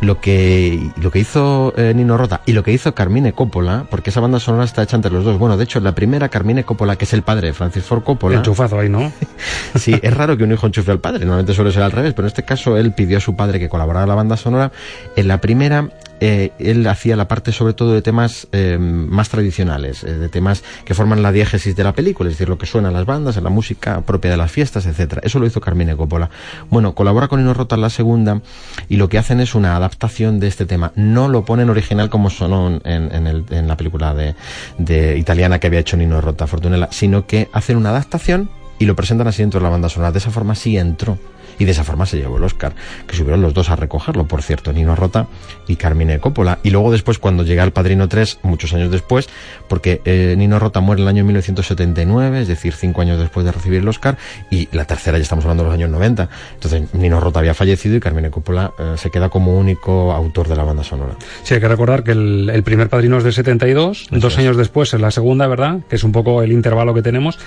[0.00, 4.10] lo que, lo que hizo eh, Nino Rota y lo que hizo Carmine Coppola, porque
[4.10, 5.38] esa banda sonora está hecha entre los dos.
[5.38, 8.36] Bueno, de hecho, la primera Carmine Coppola, que es el padre de Francis Ford Coppola.
[8.36, 9.10] Enchufazo ahí, ¿no?
[9.74, 12.26] sí, es raro que un hijo enchufe al padre, normalmente suele ser al revés, pero
[12.26, 14.72] en este caso él pidió a su padre que colaborara en la banda sonora.
[15.16, 15.90] En la primera
[16.20, 20.64] eh, él hacía la parte sobre todo de temas eh, más tradicionales, eh, de temas
[20.86, 23.36] que forman la diégesis de la película, es decir, lo que suena en las bandas,
[23.36, 25.20] en la música propia de las fiestas, etcétera.
[25.24, 26.30] Eso lo hizo Carmine Coppola.
[26.70, 28.40] Bueno, colabora con Nino Rota en la segunda
[28.88, 30.92] y lo que hacen es una adaptación de este tema.
[30.94, 34.34] No lo ponen original como sonó en, la película de,
[34.78, 38.48] de, italiana que había hecho Nino Rota, Fortunella, sino que hacen una adaptación
[38.78, 40.12] y lo presentan así dentro de la banda sonora.
[40.12, 41.18] De esa forma sí entró
[41.58, 42.74] y de esa forma se llevó el Oscar,
[43.06, 45.26] que subieron los dos a recogerlo, por cierto, Nino Rota
[45.66, 46.58] y Carmine Coppola.
[46.62, 49.28] Y luego después, cuando llega El Padrino 3, muchos años después,
[49.68, 53.52] porque eh, Nino Rota muere en el año 1979, es decir, cinco años después de
[53.52, 54.16] recibir el Oscar,
[54.50, 56.28] y la tercera ya estamos hablando de los años 90.
[56.54, 60.56] Entonces, Nino Rota había fallecido y Carmine Coppola eh, se queda como único autor de
[60.56, 61.14] la banda sonora.
[61.42, 64.38] Sí, hay que recordar que el, el primer Padrino es del 72, Eso dos es.
[64.38, 65.80] años después es la segunda, ¿verdad?
[65.88, 67.38] Que es un poco el intervalo que tenemos.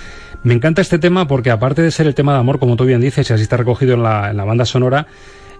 [0.43, 3.01] Me encanta este tema porque aparte de ser el tema de amor, como tú bien
[3.01, 5.07] dices, y así está recogido en la, en la banda sonora,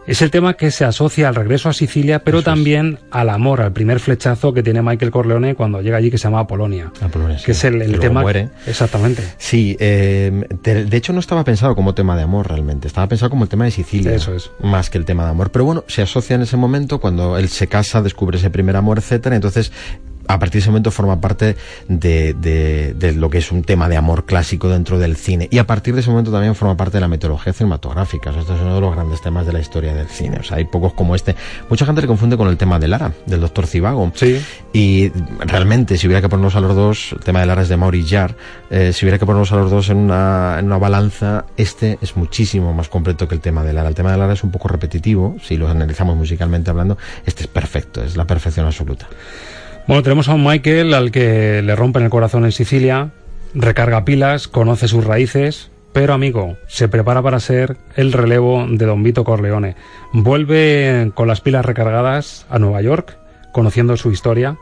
[0.07, 3.05] es el tema que se asocia al regreso a Sicilia, pero Eso también es.
[3.11, 6.47] al amor, al primer flechazo que tiene Michael Corleone cuando llega allí, que se llama
[6.47, 6.91] Polonia.
[7.01, 7.45] Apolonia sí.
[7.45, 8.21] Que es el, el que tema.
[8.21, 8.49] Muere.
[8.65, 9.21] Exactamente.
[9.38, 13.30] Sí, eh, de, de, hecho no estaba pensado como tema de amor realmente, estaba pensado
[13.30, 14.15] como el tema de Sicilia.
[14.15, 14.49] Eso es.
[14.63, 15.51] Más que el tema de amor.
[15.51, 18.97] Pero bueno, se asocia en ese momento cuando él se casa, descubre ese primer amor,
[18.97, 19.36] etcétera.
[19.36, 19.71] Entonces
[20.30, 21.57] a partir de ese momento forma parte
[21.88, 25.47] de, de, de, lo que es un tema de amor clásico dentro del cine.
[25.49, 28.30] Y a partir de ese momento también forma parte de la metodología cinematográfica.
[28.30, 30.38] O sea, este es uno de los grandes temas de la historia del cine.
[30.39, 31.36] O sea, hay pocos como este.
[31.67, 34.11] Mucha gente le confunde con el tema de Lara, del doctor Cibago.
[34.13, 34.39] Sí.
[34.71, 35.09] Y
[35.39, 38.15] realmente, si hubiera que ponernos a los dos, el tema de Lara es de Maurice
[38.15, 38.36] Jarre,
[38.69, 42.15] eh, si hubiera que ponernos a los dos en una, en una balanza, este es
[42.15, 43.89] muchísimo más completo que el tema de Lara.
[43.89, 46.99] El tema de Lara es un poco repetitivo, si lo analizamos musicalmente hablando.
[47.25, 49.07] Este es perfecto, es la perfección absoluta.
[49.89, 53.09] Bueno, tenemos a un Michael al que le rompen el corazón en Sicilia,
[53.55, 59.01] recarga pilas, conoce sus raíces, pero amigo, se prepara para ser el relevo de Don
[59.01, 59.75] Vito Corleone.
[60.13, 63.17] Vuelve con las pilas recargadas a Nueva York,
[63.51, 64.57] conociendo su historia,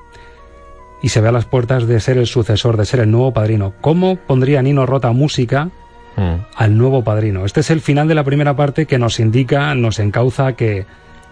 [1.03, 3.73] y se ve a las puertas de ser el sucesor, de ser el nuevo padrino.
[3.82, 5.71] ¿Cómo pondría Nino Rota música
[6.15, 6.36] mm.
[6.55, 7.45] al nuevo padrino?
[7.45, 10.86] Este es el final de la primera parte que nos indica, nos encauza que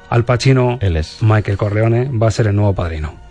[0.09, 1.19] Al Pacino, Él es.
[1.21, 3.24] Michael Corleone, va a ser el nuevo padrino.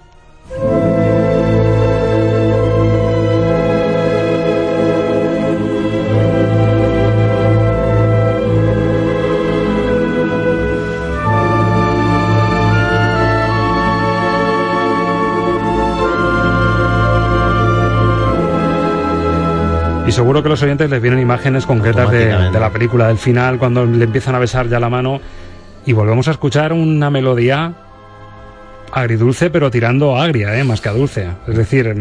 [20.06, 23.16] Y seguro que a los oyentes les vienen imágenes concretas de, de, la película, del
[23.16, 25.20] final, cuando le empiezan a besar ya la mano.
[25.86, 27.83] Y volvemos a escuchar una melodía
[28.94, 30.64] agridulce, pero tirando a agria, ¿eh?
[30.64, 31.26] más que a dulce.
[31.46, 31.94] Es decir,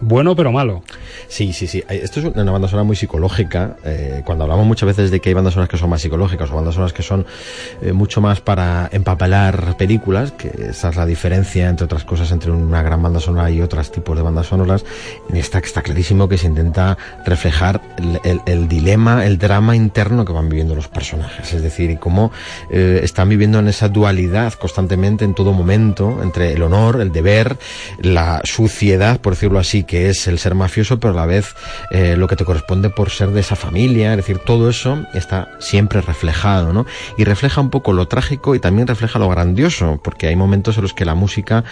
[0.00, 0.82] bueno pero malo.
[1.28, 1.82] Sí, sí, sí.
[1.88, 3.76] Esto es una banda sonora muy psicológica.
[3.84, 6.54] Eh, cuando hablamos muchas veces de que hay bandas sonoras que son más psicológicas o
[6.54, 7.26] bandas sonoras que son
[7.82, 12.50] eh, mucho más para empapelar películas, que esa es la diferencia, entre otras cosas, entre
[12.50, 14.84] una gran banda sonora y otros tipos de bandas sonoras,
[15.28, 17.80] en esta que está clarísimo que se intenta reflejar
[18.24, 21.52] el, el, dilema, el drama interno que van viviendo los personajes.
[21.52, 22.32] Es decir, cómo
[22.70, 27.56] eh, están viviendo en esa dualidad constantemente en todo momento entre el honor, el deber,
[28.00, 31.54] la suciedad, por decirlo así, que es el ser mafioso, pero a la vez
[31.90, 35.50] eh, lo que te corresponde por ser de esa familia, es decir, todo eso está
[35.58, 36.86] siempre reflejado, ¿no?
[37.16, 40.82] Y refleja un poco lo trágico y también refleja lo grandioso, porque hay momentos en
[40.82, 41.64] los que la música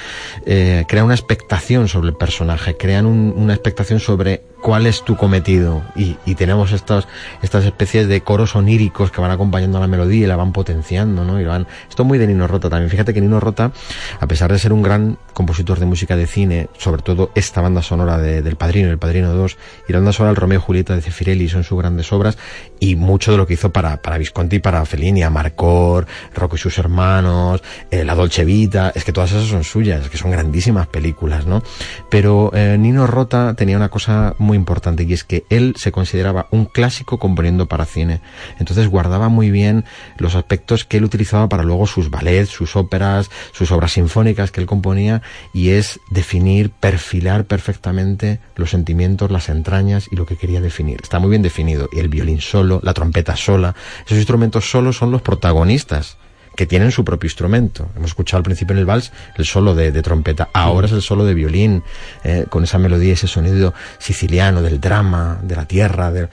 [0.47, 5.15] eh, crea una expectación sobre el personaje, crean un, una expectación sobre cuál es tu
[5.15, 7.07] cometido y, y tenemos estos,
[7.43, 11.23] estas especies de coros oníricos que van acompañando a la melodía y la van potenciando,
[11.23, 11.39] ¿no?
[11.39, 12.89] Y van, esto muy de Nino Rota también.
[12.89, 13.73] Fíjate que Nino Rota,
[14.19, 17.83] a pesar de ser un gran compositor de música de cine, sobre todo esta banda
[17.83, 20.95] sonora de, del Padrino, el Padrino 2, y la banda sonora del Romeo y Julieta
[20.95, 22.39] de Cefirelli son sus grandes obras,
[22.81, 26.79] y mucho de lo que hizo para, para Visconti, para Fellini, Amarcor, Rocco y sus
[26.79, 31.45] hermanos, eh, La Dolce Vita, es que todas esas son suyas, que son grandísimas películas,
[31.45, 31.63] ¿no?
[32.09, 36.49] Pero eh, Nino Rota tenía una cosa muy importante y es que él se consideraba
[36.51, 38.21] un clásico componiendo para cine.
[38.59, 39.85] Entonces guardaba muy bien
[40.19, 44.61] los aspectos que él utilizaba para luego sus ballets, sus óperas, sus obras sinfónicas que
[44.61, 50.61] él componía y es definir, perfilar perfectamente los sentimientos, las entrañas y lo que quería
[50.61, 51.01] definir.
[51.03, 51.89] Está muy bien definido.
[51.93, 53.75] Y el violín solo, la trompeta sola,
[54.07, 56.19] esos instrumentos solos son los protagonistas
[56.57, 57.89] que tienen su propio instrumento.
[57.97, 61.03] Hemos escuchado al principio en el vals el solo de, de trompeta, ahora es el
[61.03, 61.83] solo de violín,
[62.23, 66.11] eh, con esa melodía, ese sonido siciliano del drama, de la tierra.
[66.11, 66.29] De...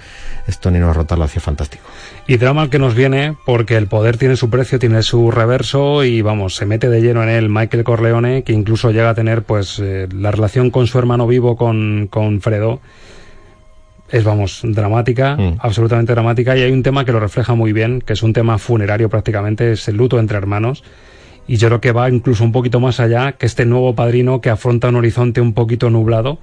[0.47, 1.83] Esto Nino Rota lo hacía fantástico.
[2.27, 6.21] Y drama que nos viene porque el poder tiene su precio, tiene su reverso y
[6.21, 9.79] vamos, se mete de lleno en él Michael Corleone, que incluso llega a tener pues
[9.79, 12.81] eh, la relación con su hermano vivo, con, con Fredo
[14.11, 15.57] es, vamos, dramática, Mm.
[15.59, 18.57] absolutamente dramática, y hay un tema que lo refleja muy bien, que es un tema
[18.57, 20.83] funerario prácticamente, es el luto entre hermanos,
[21.47, 24.49] y yo creo que va incluso un poquito más allá que este nuevo padrino que
[24.49, 26.39] afronta un horizonte un poquito nublado,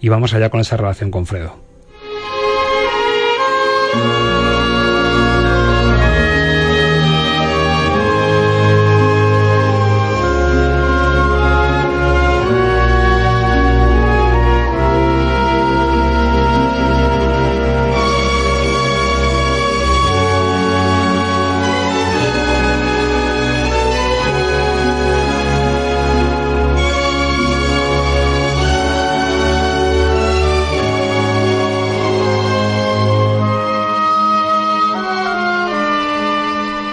[0.00, 1.56] y vamos allá con esa relación con Fredo.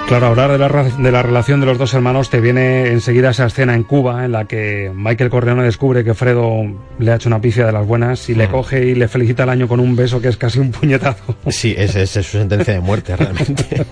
[0.08, 3.48] Claro, hablar de la, de la relación de los dos hermanos te viene enseguida esa
[3.48, 6.62] escena en Cuba en la que Michael Corleone descubre que Fredo
[7.00, 9.50] le ha hecho una pifia de las buenas y le coge y le felicita el
[9.50, 11.36] año con un beso que es casi un puñetazo.
[11.50, 13.84] Sí, esa es, es su sentencia de muerte, realmente.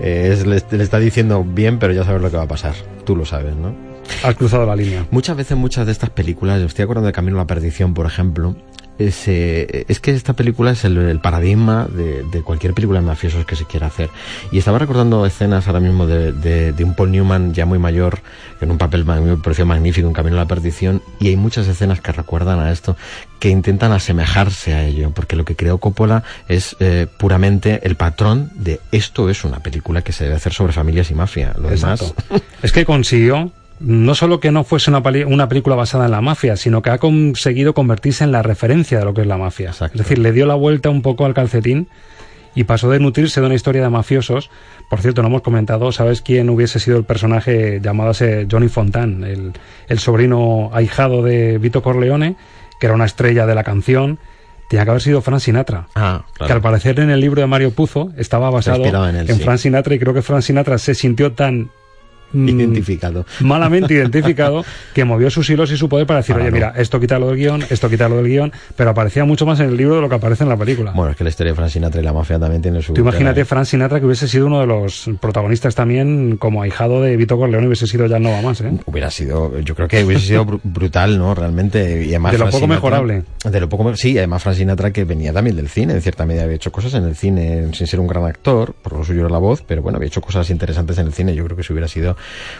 [0.00, 2.74] Es- le, le está diciendo bien, pero ya sabes lo que va a pasar.
[3.04, 3.74] Tú lo sabes, ¿no?
[4.24, 5.06] Has cruzado la línea.
[5.10, 8.06] Muchas veces, muchas de estas películas, yo estoy acordando de Camino a la Perdición, por
[8.06, 8.56] ejemplo,
[9.00, 13.56] es, eh, es que esta película es el, paradigma de, cualquier película de mafiosos que
[13.56, 14.10] se quiera hacer.
[14.52, 18.20] Y estaba recordando escenas ahora mismo de, un Paul Newman ya muy mayor,
[18.60, 22.12] en un papel me magnífico en Camino a la Perdición, y hay muchas escenas que
[22.12, 22.96] recuerdan a esto,
[23.38, 28.50] que intentan asemejarse a ello, porque lo que creó Coppola es eh, puramente el patrón
[28.54, 31.54] de esto es una película que se debe hacer sobre familias y mafia.
[31.58, 32.14] Lo demás...
[32.62, 35.02] Es que consiguió no solo que no fuese una,
[35.48, 39.14] película basada en la mafia, sino que ha conseguido convertirse en la referencia de lo
[39.14, 39.70] que es la mafia.
[39.70, 41.88] Es decir, le dio la vuelta un poco al calcetín
[42.54, 44.50] y pasó de nutrirse de una historia de mafiosos.
[44.90, 49.24] Por cierto, no hemos comentado, ¿sabes quién hubiese sido el personaje llamado ese Johnny Fontan,
[49.24, 49.52] el,
[49.88, 52.36] el sobrino ahijado de Vito Corleone,
[52.78, 54.18] que era una estrella de la canción?
[54.68, 55.88] Tenía que haber sido Frank Sinatra.
[55.94, 56.46] Ah, claro.
[56.46, 59.42] Que al parecer en el libro de Mario Puzo estaba basado en él, sí.
[59.42, 61.70] Frank Sinatra y creo que Frank Sinatra se sintió tan
[62.32, 63.24] Identificado.
[63.40, 64.64] malamente identificado
[64.94, 66.52] que movió sus hilos y su poder para decir, oye, no.
[66.52, 69.76] mira, esto quítalo del guion, esto quítalo del guion, pero aparecía mucho más en el
[69.76, 70.92] libro de lo que aparece en la película.
[70.92, 72.92] Bueno, es que la historia de Frank Sinatra y la mafia también tiene su...
[72.94, 77.16] Tú imagínate Frank Sinatra que hubiese sido uno de los protagonistas también como ahijado de
[77.16, 78.72] Vito Corleone hubiese sido ya no va más, ¿eh?
[78.86, 81.34] Hubiera sido, yo creo que hubiese sido bru- brutal, ¿no?
[81.34, 82.04] Realmente.
[82.04, 83.22] Y además De lo Frank poco Sinatra- mejorable.
[83.50, 86.44] De lo poco, sí, además Frank Sinatra que venía también del cine, en cierta medida
[86.44, 89.30] había hecho cosas en el cine sin ser un gran actor, por lo suyo era
[89.30, 91.34] la voz, pero bueno, había hecho cosas interesantes en el cine.
[91.34, 92.16] Yo creo que si hubiera sido,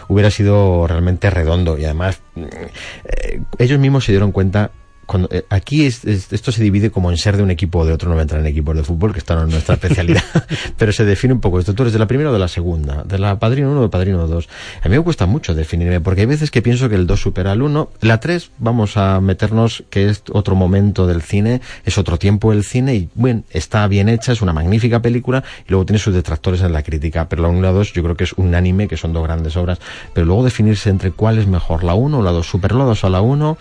[0.07, 1.77] hubiera sido realmente redondo.
[1.77, 4.71] Y además eh, ellos mismos se dieron cuenta
[5.05, 7.85] cuando, eh, aquí es- es- esto se divide como en ser de un equipo o
[7.85, 10.23] de otro, no me entrar en equipos de fútbol, que esto no es nuestra especialidad,
[10.77, 11.73] pero se define un poco esto.
[11.73, 13.89] Tú eres de la primera o de la segunda, de la Padrino 1 o de
[13.89, 14.47] Padrino 2.
[14.83, 17.51] A mí me cuesta mucho definirme, porque hay veces que pienso que el 2 supera
[17.51, 17.89] al 1.
[18.01, 22.63] La 3, vamos a meternos que es otro momento del cine, es otro tiempo del
[22.63, 26.61] cine, y bueno, está bien hecha, es una magnífica película, y luego tiene sus detractores
[26.61, 28.97] en la crítica, pero la 1 y la 2 yo creo que es unánime, que
[28.97, 29.79] son dos grandes obras,
[30.13, 33.03] pero luego definirse entre cuál es mejor, la 1 o la 2, superó la 2
[33.03, 33.57] a la 1,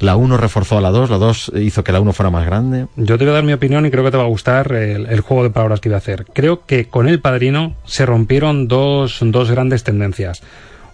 [0.00, 2.86] la 1 reforzó a la 2, la 2 hizo que la 1 fuera más grande.
[2.96, 5.06] Yo te voy a dar mi opinión y creo que te va a gustar el,
[5.06, 6.26] el juego de palabras que iba a hacer.
[6.32, 10.42] Creo que con El Padrino se rompieron dos, dos grandes tendencias.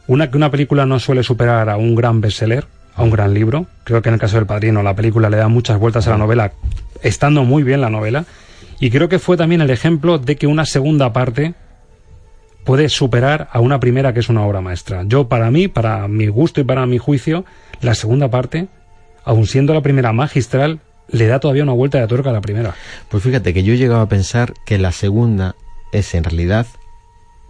[0.07, 3.67] Una, que una película no suele superar a un gran bestseller, a un gran libro.
[3.85, 6.19] Creo que en el caso del Padrino la película le da muchas vueltas a la
[6.19, 6.53] novela,
[7.03, 8.25] estando muy bien la novela.
[8.81, 11.55] Y creo que fue también el ejemplo de que una segunda parte
[12.65, 15.05] puede superar a una primera que es una obra maestra.
[15.07, 17.45] Yo, para mí, para mi gusto y para mi juicio,
[17.81, 18.69] la segunda parte,
[19.25, 22.75] aun siendo la primera magistral, le da todavía una vuelta de tuerca a la primera.
[23.09, 25.55] Pues fíjate que yo he llegado a pensar que la segunda
[25.93, 26.67] es en realidad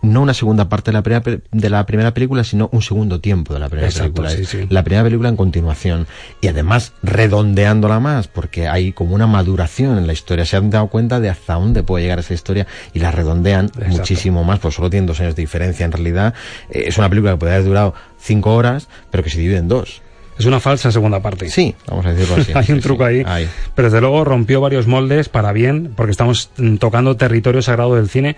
[0.02, 3.54] no una segunda parte de la primera, de la primera película, sino un segundo tiempo
[3.54, 4.30] de la primera Exacto, película.
[4.36, 4.66] sí, Es sí.
[4.68, 6.06] La primera película en continuación.
[6.42, 10.44] Y además redondeándola más, porque hay como una maduración en la historia.
[10.44, 14.44] Se han dado cuenta de hasta dónde puede llegar esa historia y la redondean muchísimo
[14.44, 15.86] más, pues solo tienen dos años de diferencia.
[15.86, 16.34] En realidad
[16.68, 19.68] eh, es una película que puede haber durado cinco horas, pero que se divide en
[19.68, 20.02] dos.
[20.38, 21.48] Es una falsa segunda parte.
[21.48, 22.52] Sí, vamos a decirlo así.
[22.54, 23.22] Hay un truco sí.
[23.26, 23.48] ahí.
[23.74, 28.08] Pero desde luego rompió varios moldes para bien, porque estamos mm, tocando territorio sagrado del
[28.08, 28.36] cine.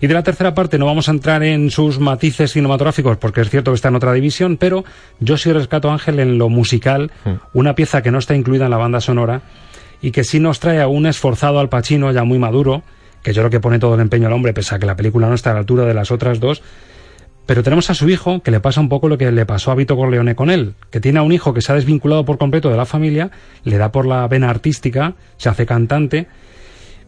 [0.00, 3.50] Y de la tercera parte no vamos a entrar en sus matices cinematográficos, porque es
[3.50, 4.84] cierto que está en otra división, pero
[5.18, 7.10] yo sí rescato, Ángel, en lo musical,
[7.52, 9.42] una pieza que no está incluida en la banda sonora
[10.00, 12.84] y que sí nos trae a un esforzado Al Pacino ya muy maduro,
[13.24, 15.28] que yo creo que pone todo el empeño al hombre, pese a que la película
[15.28, 16.62] no está a la altura de las otras dos,
[17.48, 19.74] pero tenemos a su hijo que le pasa un poco lo que le pasó a
[19.74, 22.68] Vito Corleone con él, que tiene a un hijo que se ha desvinculado por completo
[22.68, 23.30] de la familia,
[23.64, 26.26] le da por la vena artística, se hace cantante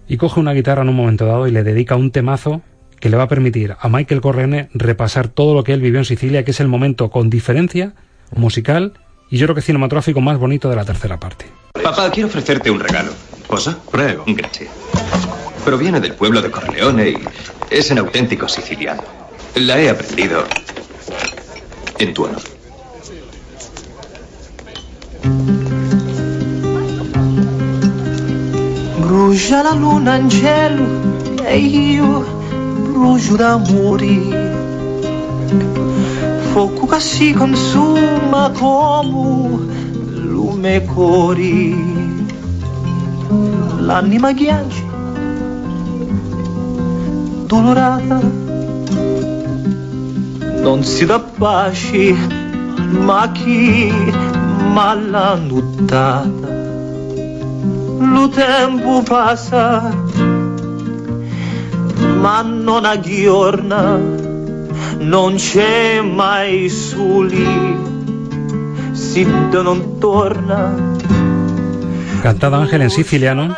[0.09, 2.63] y coge una guitarra en un momento dado y le dedica un temazo
[3.01, 6.07] que le va a permitir a Michael Corleone repasar todo lo que él vivió en
[6.07, 7.93] Sicilia, que es el momento con diferencia
[8.35, 8.95] musical
[9.29, 11.45] y yo creo que cinematográfico más bonito de la tercera parte.
[11.85, 13.13] Papá, quiero ofrecerte un regalo.
[13.47, 13.79] Cosa?
[13.93, 14.25] Prego.
[14.27, 14.71] Gracias.
[15.67, 17.19] Proviene del pueblo de Corleone y
[17.69, 19.20] es en auténtico siciliano.
[19.57, 20.45] La he aprendido
[21.99, 22.41] en tu honor.
[29.01, 30.87] Brucia la luna in cielo
[31.45, 32.25] e io
[32.93, 34.19] brucio d'amore.
[36.53, 39.59] Fuoco che si consuma come
[40.15, 42.27] lume cori.
[43.79, 44.83] L'anima ghiaccia,
[47.47, 48.21] dolorata,
[50.63, 52.13] non si dà pace,
[52.91, 53.91] ma chi
[55.37, 56.59] nuttata.
[57.99, 59.93] Lo tempo passa,
[62.21, 63.99] ma non aggiorna,
[64.99, 67.77] non c'è mai soli,
[68.93, 69.25] si
[69.63, 70.73] non torna.
[72.23, 73.57] Cantada Ángel en siciliano.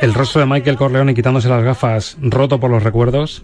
[0.00, 3.42] El rostro de Michael Corleone quitándose las gafas, roto por los recuerdos.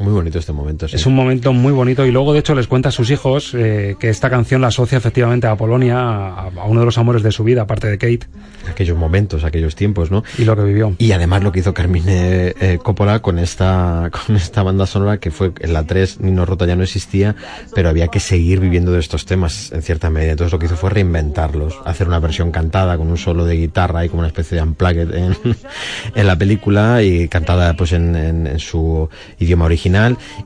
[0.00, 0.96] Muy bonito este momento, sí.
[0.96, 3.96] Es un momento muy bonito y luego de hecho les cuenta a sus hijos eh,
[3.98, 7.32] que esta canción la asocia efectivamente a Polonia, a, a, uno de los amores de
[7.32, 8.28] su vida, aparte de Kate.
[8.70, 10.22] Aquellos momentos, aquellos tiempos, ¿no?
[10.36, 10.94] Y lo que vivió.
[10.98, 15.30] Y además lo que hizo Carmine eh, Coppola con esta, con esta banda sonora que
[15.30, 17.34] fue en la 3, Nino Rota ya no existía,
[17.74, 20.32] pero había que seguir viviendo de estos temas en cierta medida.
[20.32, 24.04] Entonces lo que hizo fue reinventarlos, hacer una versión cantada con un solo de guitarra
[24.04, 25.36] y como una especie de unplugged en,
[26.14, 29.08] en la película y cantada pues en, en, en su
[29.38, 29.77] idioma original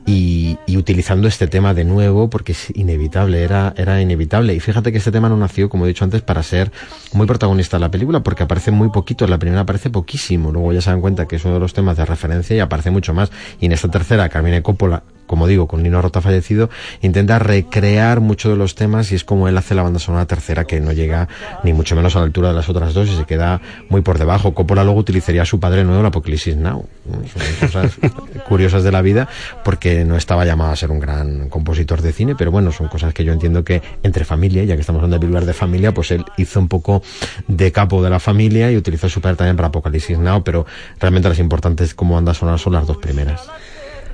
[0.07, 4.55] y, y, utilizando este tema de nuevo porque es inevitable, era, era inevitable.
[4.55, 6.71] Y fíjate que este tema no nació, como he dicho antes, para ser
[7.13, 10.81] muy protagonista de la película porque aparece muy poquito, la primera aparece poquísimo, luego ya
[10.81, 13.31] se dan cuenta que es uno de los temas de referencia y aparece mucho más.
[13.61, 15.03] Y en esta tercera, Carmine Coppola
[15.33, 16.69] como digo, con Nino Rota fallecido,
[17.01, 20.67] intenta recrear muchos de los temas y es como él hace la banda sonora tercera
[20.67, 21.27] que no llega
[21.65, 23.59] ni mucho menos a la altura de las otras dos y se queda
[23.89, 24.53] muy por debajo.
[24.53, 26.87] Coppola luego utilizaría a su padre nuevo, el Apocalipsis Now.
[27.33, 27.93] Son cosas
[28.47, 29.27] curiosas de la vida
[29.65, 33.15] porque no estaba llamado a ser un gran compositor de cine, pero bueno, son cosas
[33.15, 36.11] que yo entiendo que entre familia, ya que estamos hablando de películas de familia, pues
[36.11, 37.01] él hizo un poco
[37.49, 40.67] de capo de la familia y utilizó a su padre también para Apocalipsis Now, pero
[41.01, 43.49] realmente las importantes como banda sonora son las dos primeras.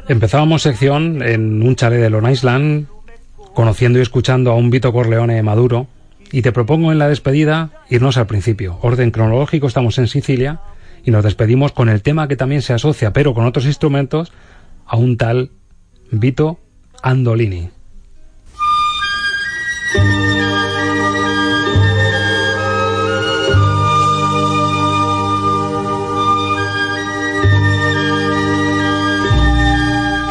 [0.09, 2.87] Empezábamos sección en un chalet de Long Island,
[3.53, 5.87] conociendo y escuchando a un Vito Corleone maduro,
[6.33, 8.79] y te propongo en la despedida irnos al principio.
[8.81, 10.61] Orden cronológico, estamos en Sicilia,
[11.05, 14.33] y nos despedimos con el tema que también se asocia, pero con otros instrumentos,
[14.87, 15.51] a un tal
[16.11, 16.59] Vito
[17.03, 17.69] Andolini.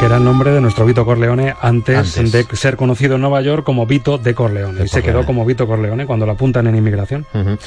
[0.08, 3.62] Era el nombre de nuestro Vito Corleone antes, antes, de ser conocido en Nueva York
[3.62, 4.78] como Vito de Corleone.
[4.78, 7.26] De y se quedó como Vito Corleone cuando lo apuntan en inmigración.
[7.34, 7.58] Uh -huh.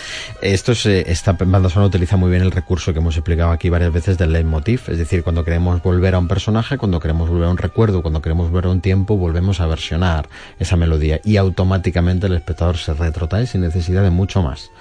[0.42, 3.94] Esto es, esta banda sonora utiliza muy bien el recurso que hemos explicado aquí varias
[3.94, 4.82] veces del leitmotiv.
[4.88, 8.24] Es decir, cuando queremos volver a un personaje, cuando queremos volver a un recuerdo, cuando
[8.24, 10.28] queremos volver a un tiempo, volvemos a versionar
[10.58, 14.72] esa melodía y automáticamente el espectador se retrotrae sin necesidad de mucho más.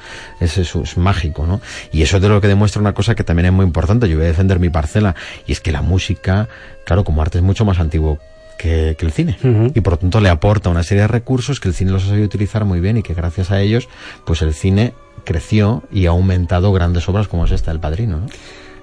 [0.40, 1.61] Eso es, es mágico, ¿no?
[1.92, 4.08] Y eso es de lo que demuestra una cosa que también es muy importante.
[4.08, 5.14] Yo voy a defender mi parcela
[5.46, 6.48] y es que la música
[6.85, 8.18] claro, como arte es mucho más antiguo
[8.59, 9.39] que, que el cine.
[9.43, 9.72] Uh -huh.
[9.74, 12.09] Y por lo tanto le aporta una serie de recursos que el cine los ha
[12.09, 13.89] sabido utilizar muy bien y que gracias a ellos,
[14.24, 14.93] pues el cine
[15.24, 18.18] creció y ha aumentado grandes obras como es esta, El Padrino.
[18.18, 18.26] ¿no?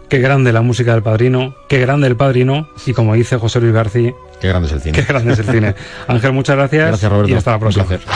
[0.09, 3.73] Qué grande la música del Padrino, qué grande el Padrino y como dice José Luis
[3.73, 4.93] García, qué grande es el cine.
[4.97, 5.75] Qué grande es el cine.
[6.07, 6.87] Ángel, muchas gracias.
[6.87, 7.31] Gracias, Roberto.
[7.31, 7.83] Y hasta la próxima.
[7.83, 8.07] Un placer.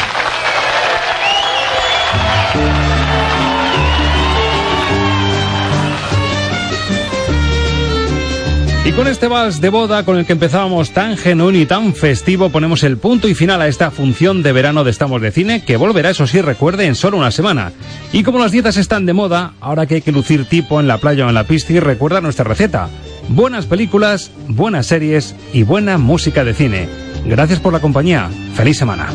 [8.83, 12.49] Y con este vals de boda con el que empezábamos tan genuino y tan festivo,
[12.49, 15.77] ponemos el punto y final a esta función de verano de Estamos de Cine, que
[15.77, 17.73] volverá, eso sí, recuerde, en solo una semana.
[18.11, 20.97] Y como las dietas están de moda, ahora que hay que lucir tipo en la
[20.97, 22.89] playa o en la y recuerda nuestra receta.
[23.29, 26.89] Buenas películas, buenas series y buena música de cine.
[27.25, 28.29] Gracias por la compañía.
[28.55, 29.09] Feliz semana.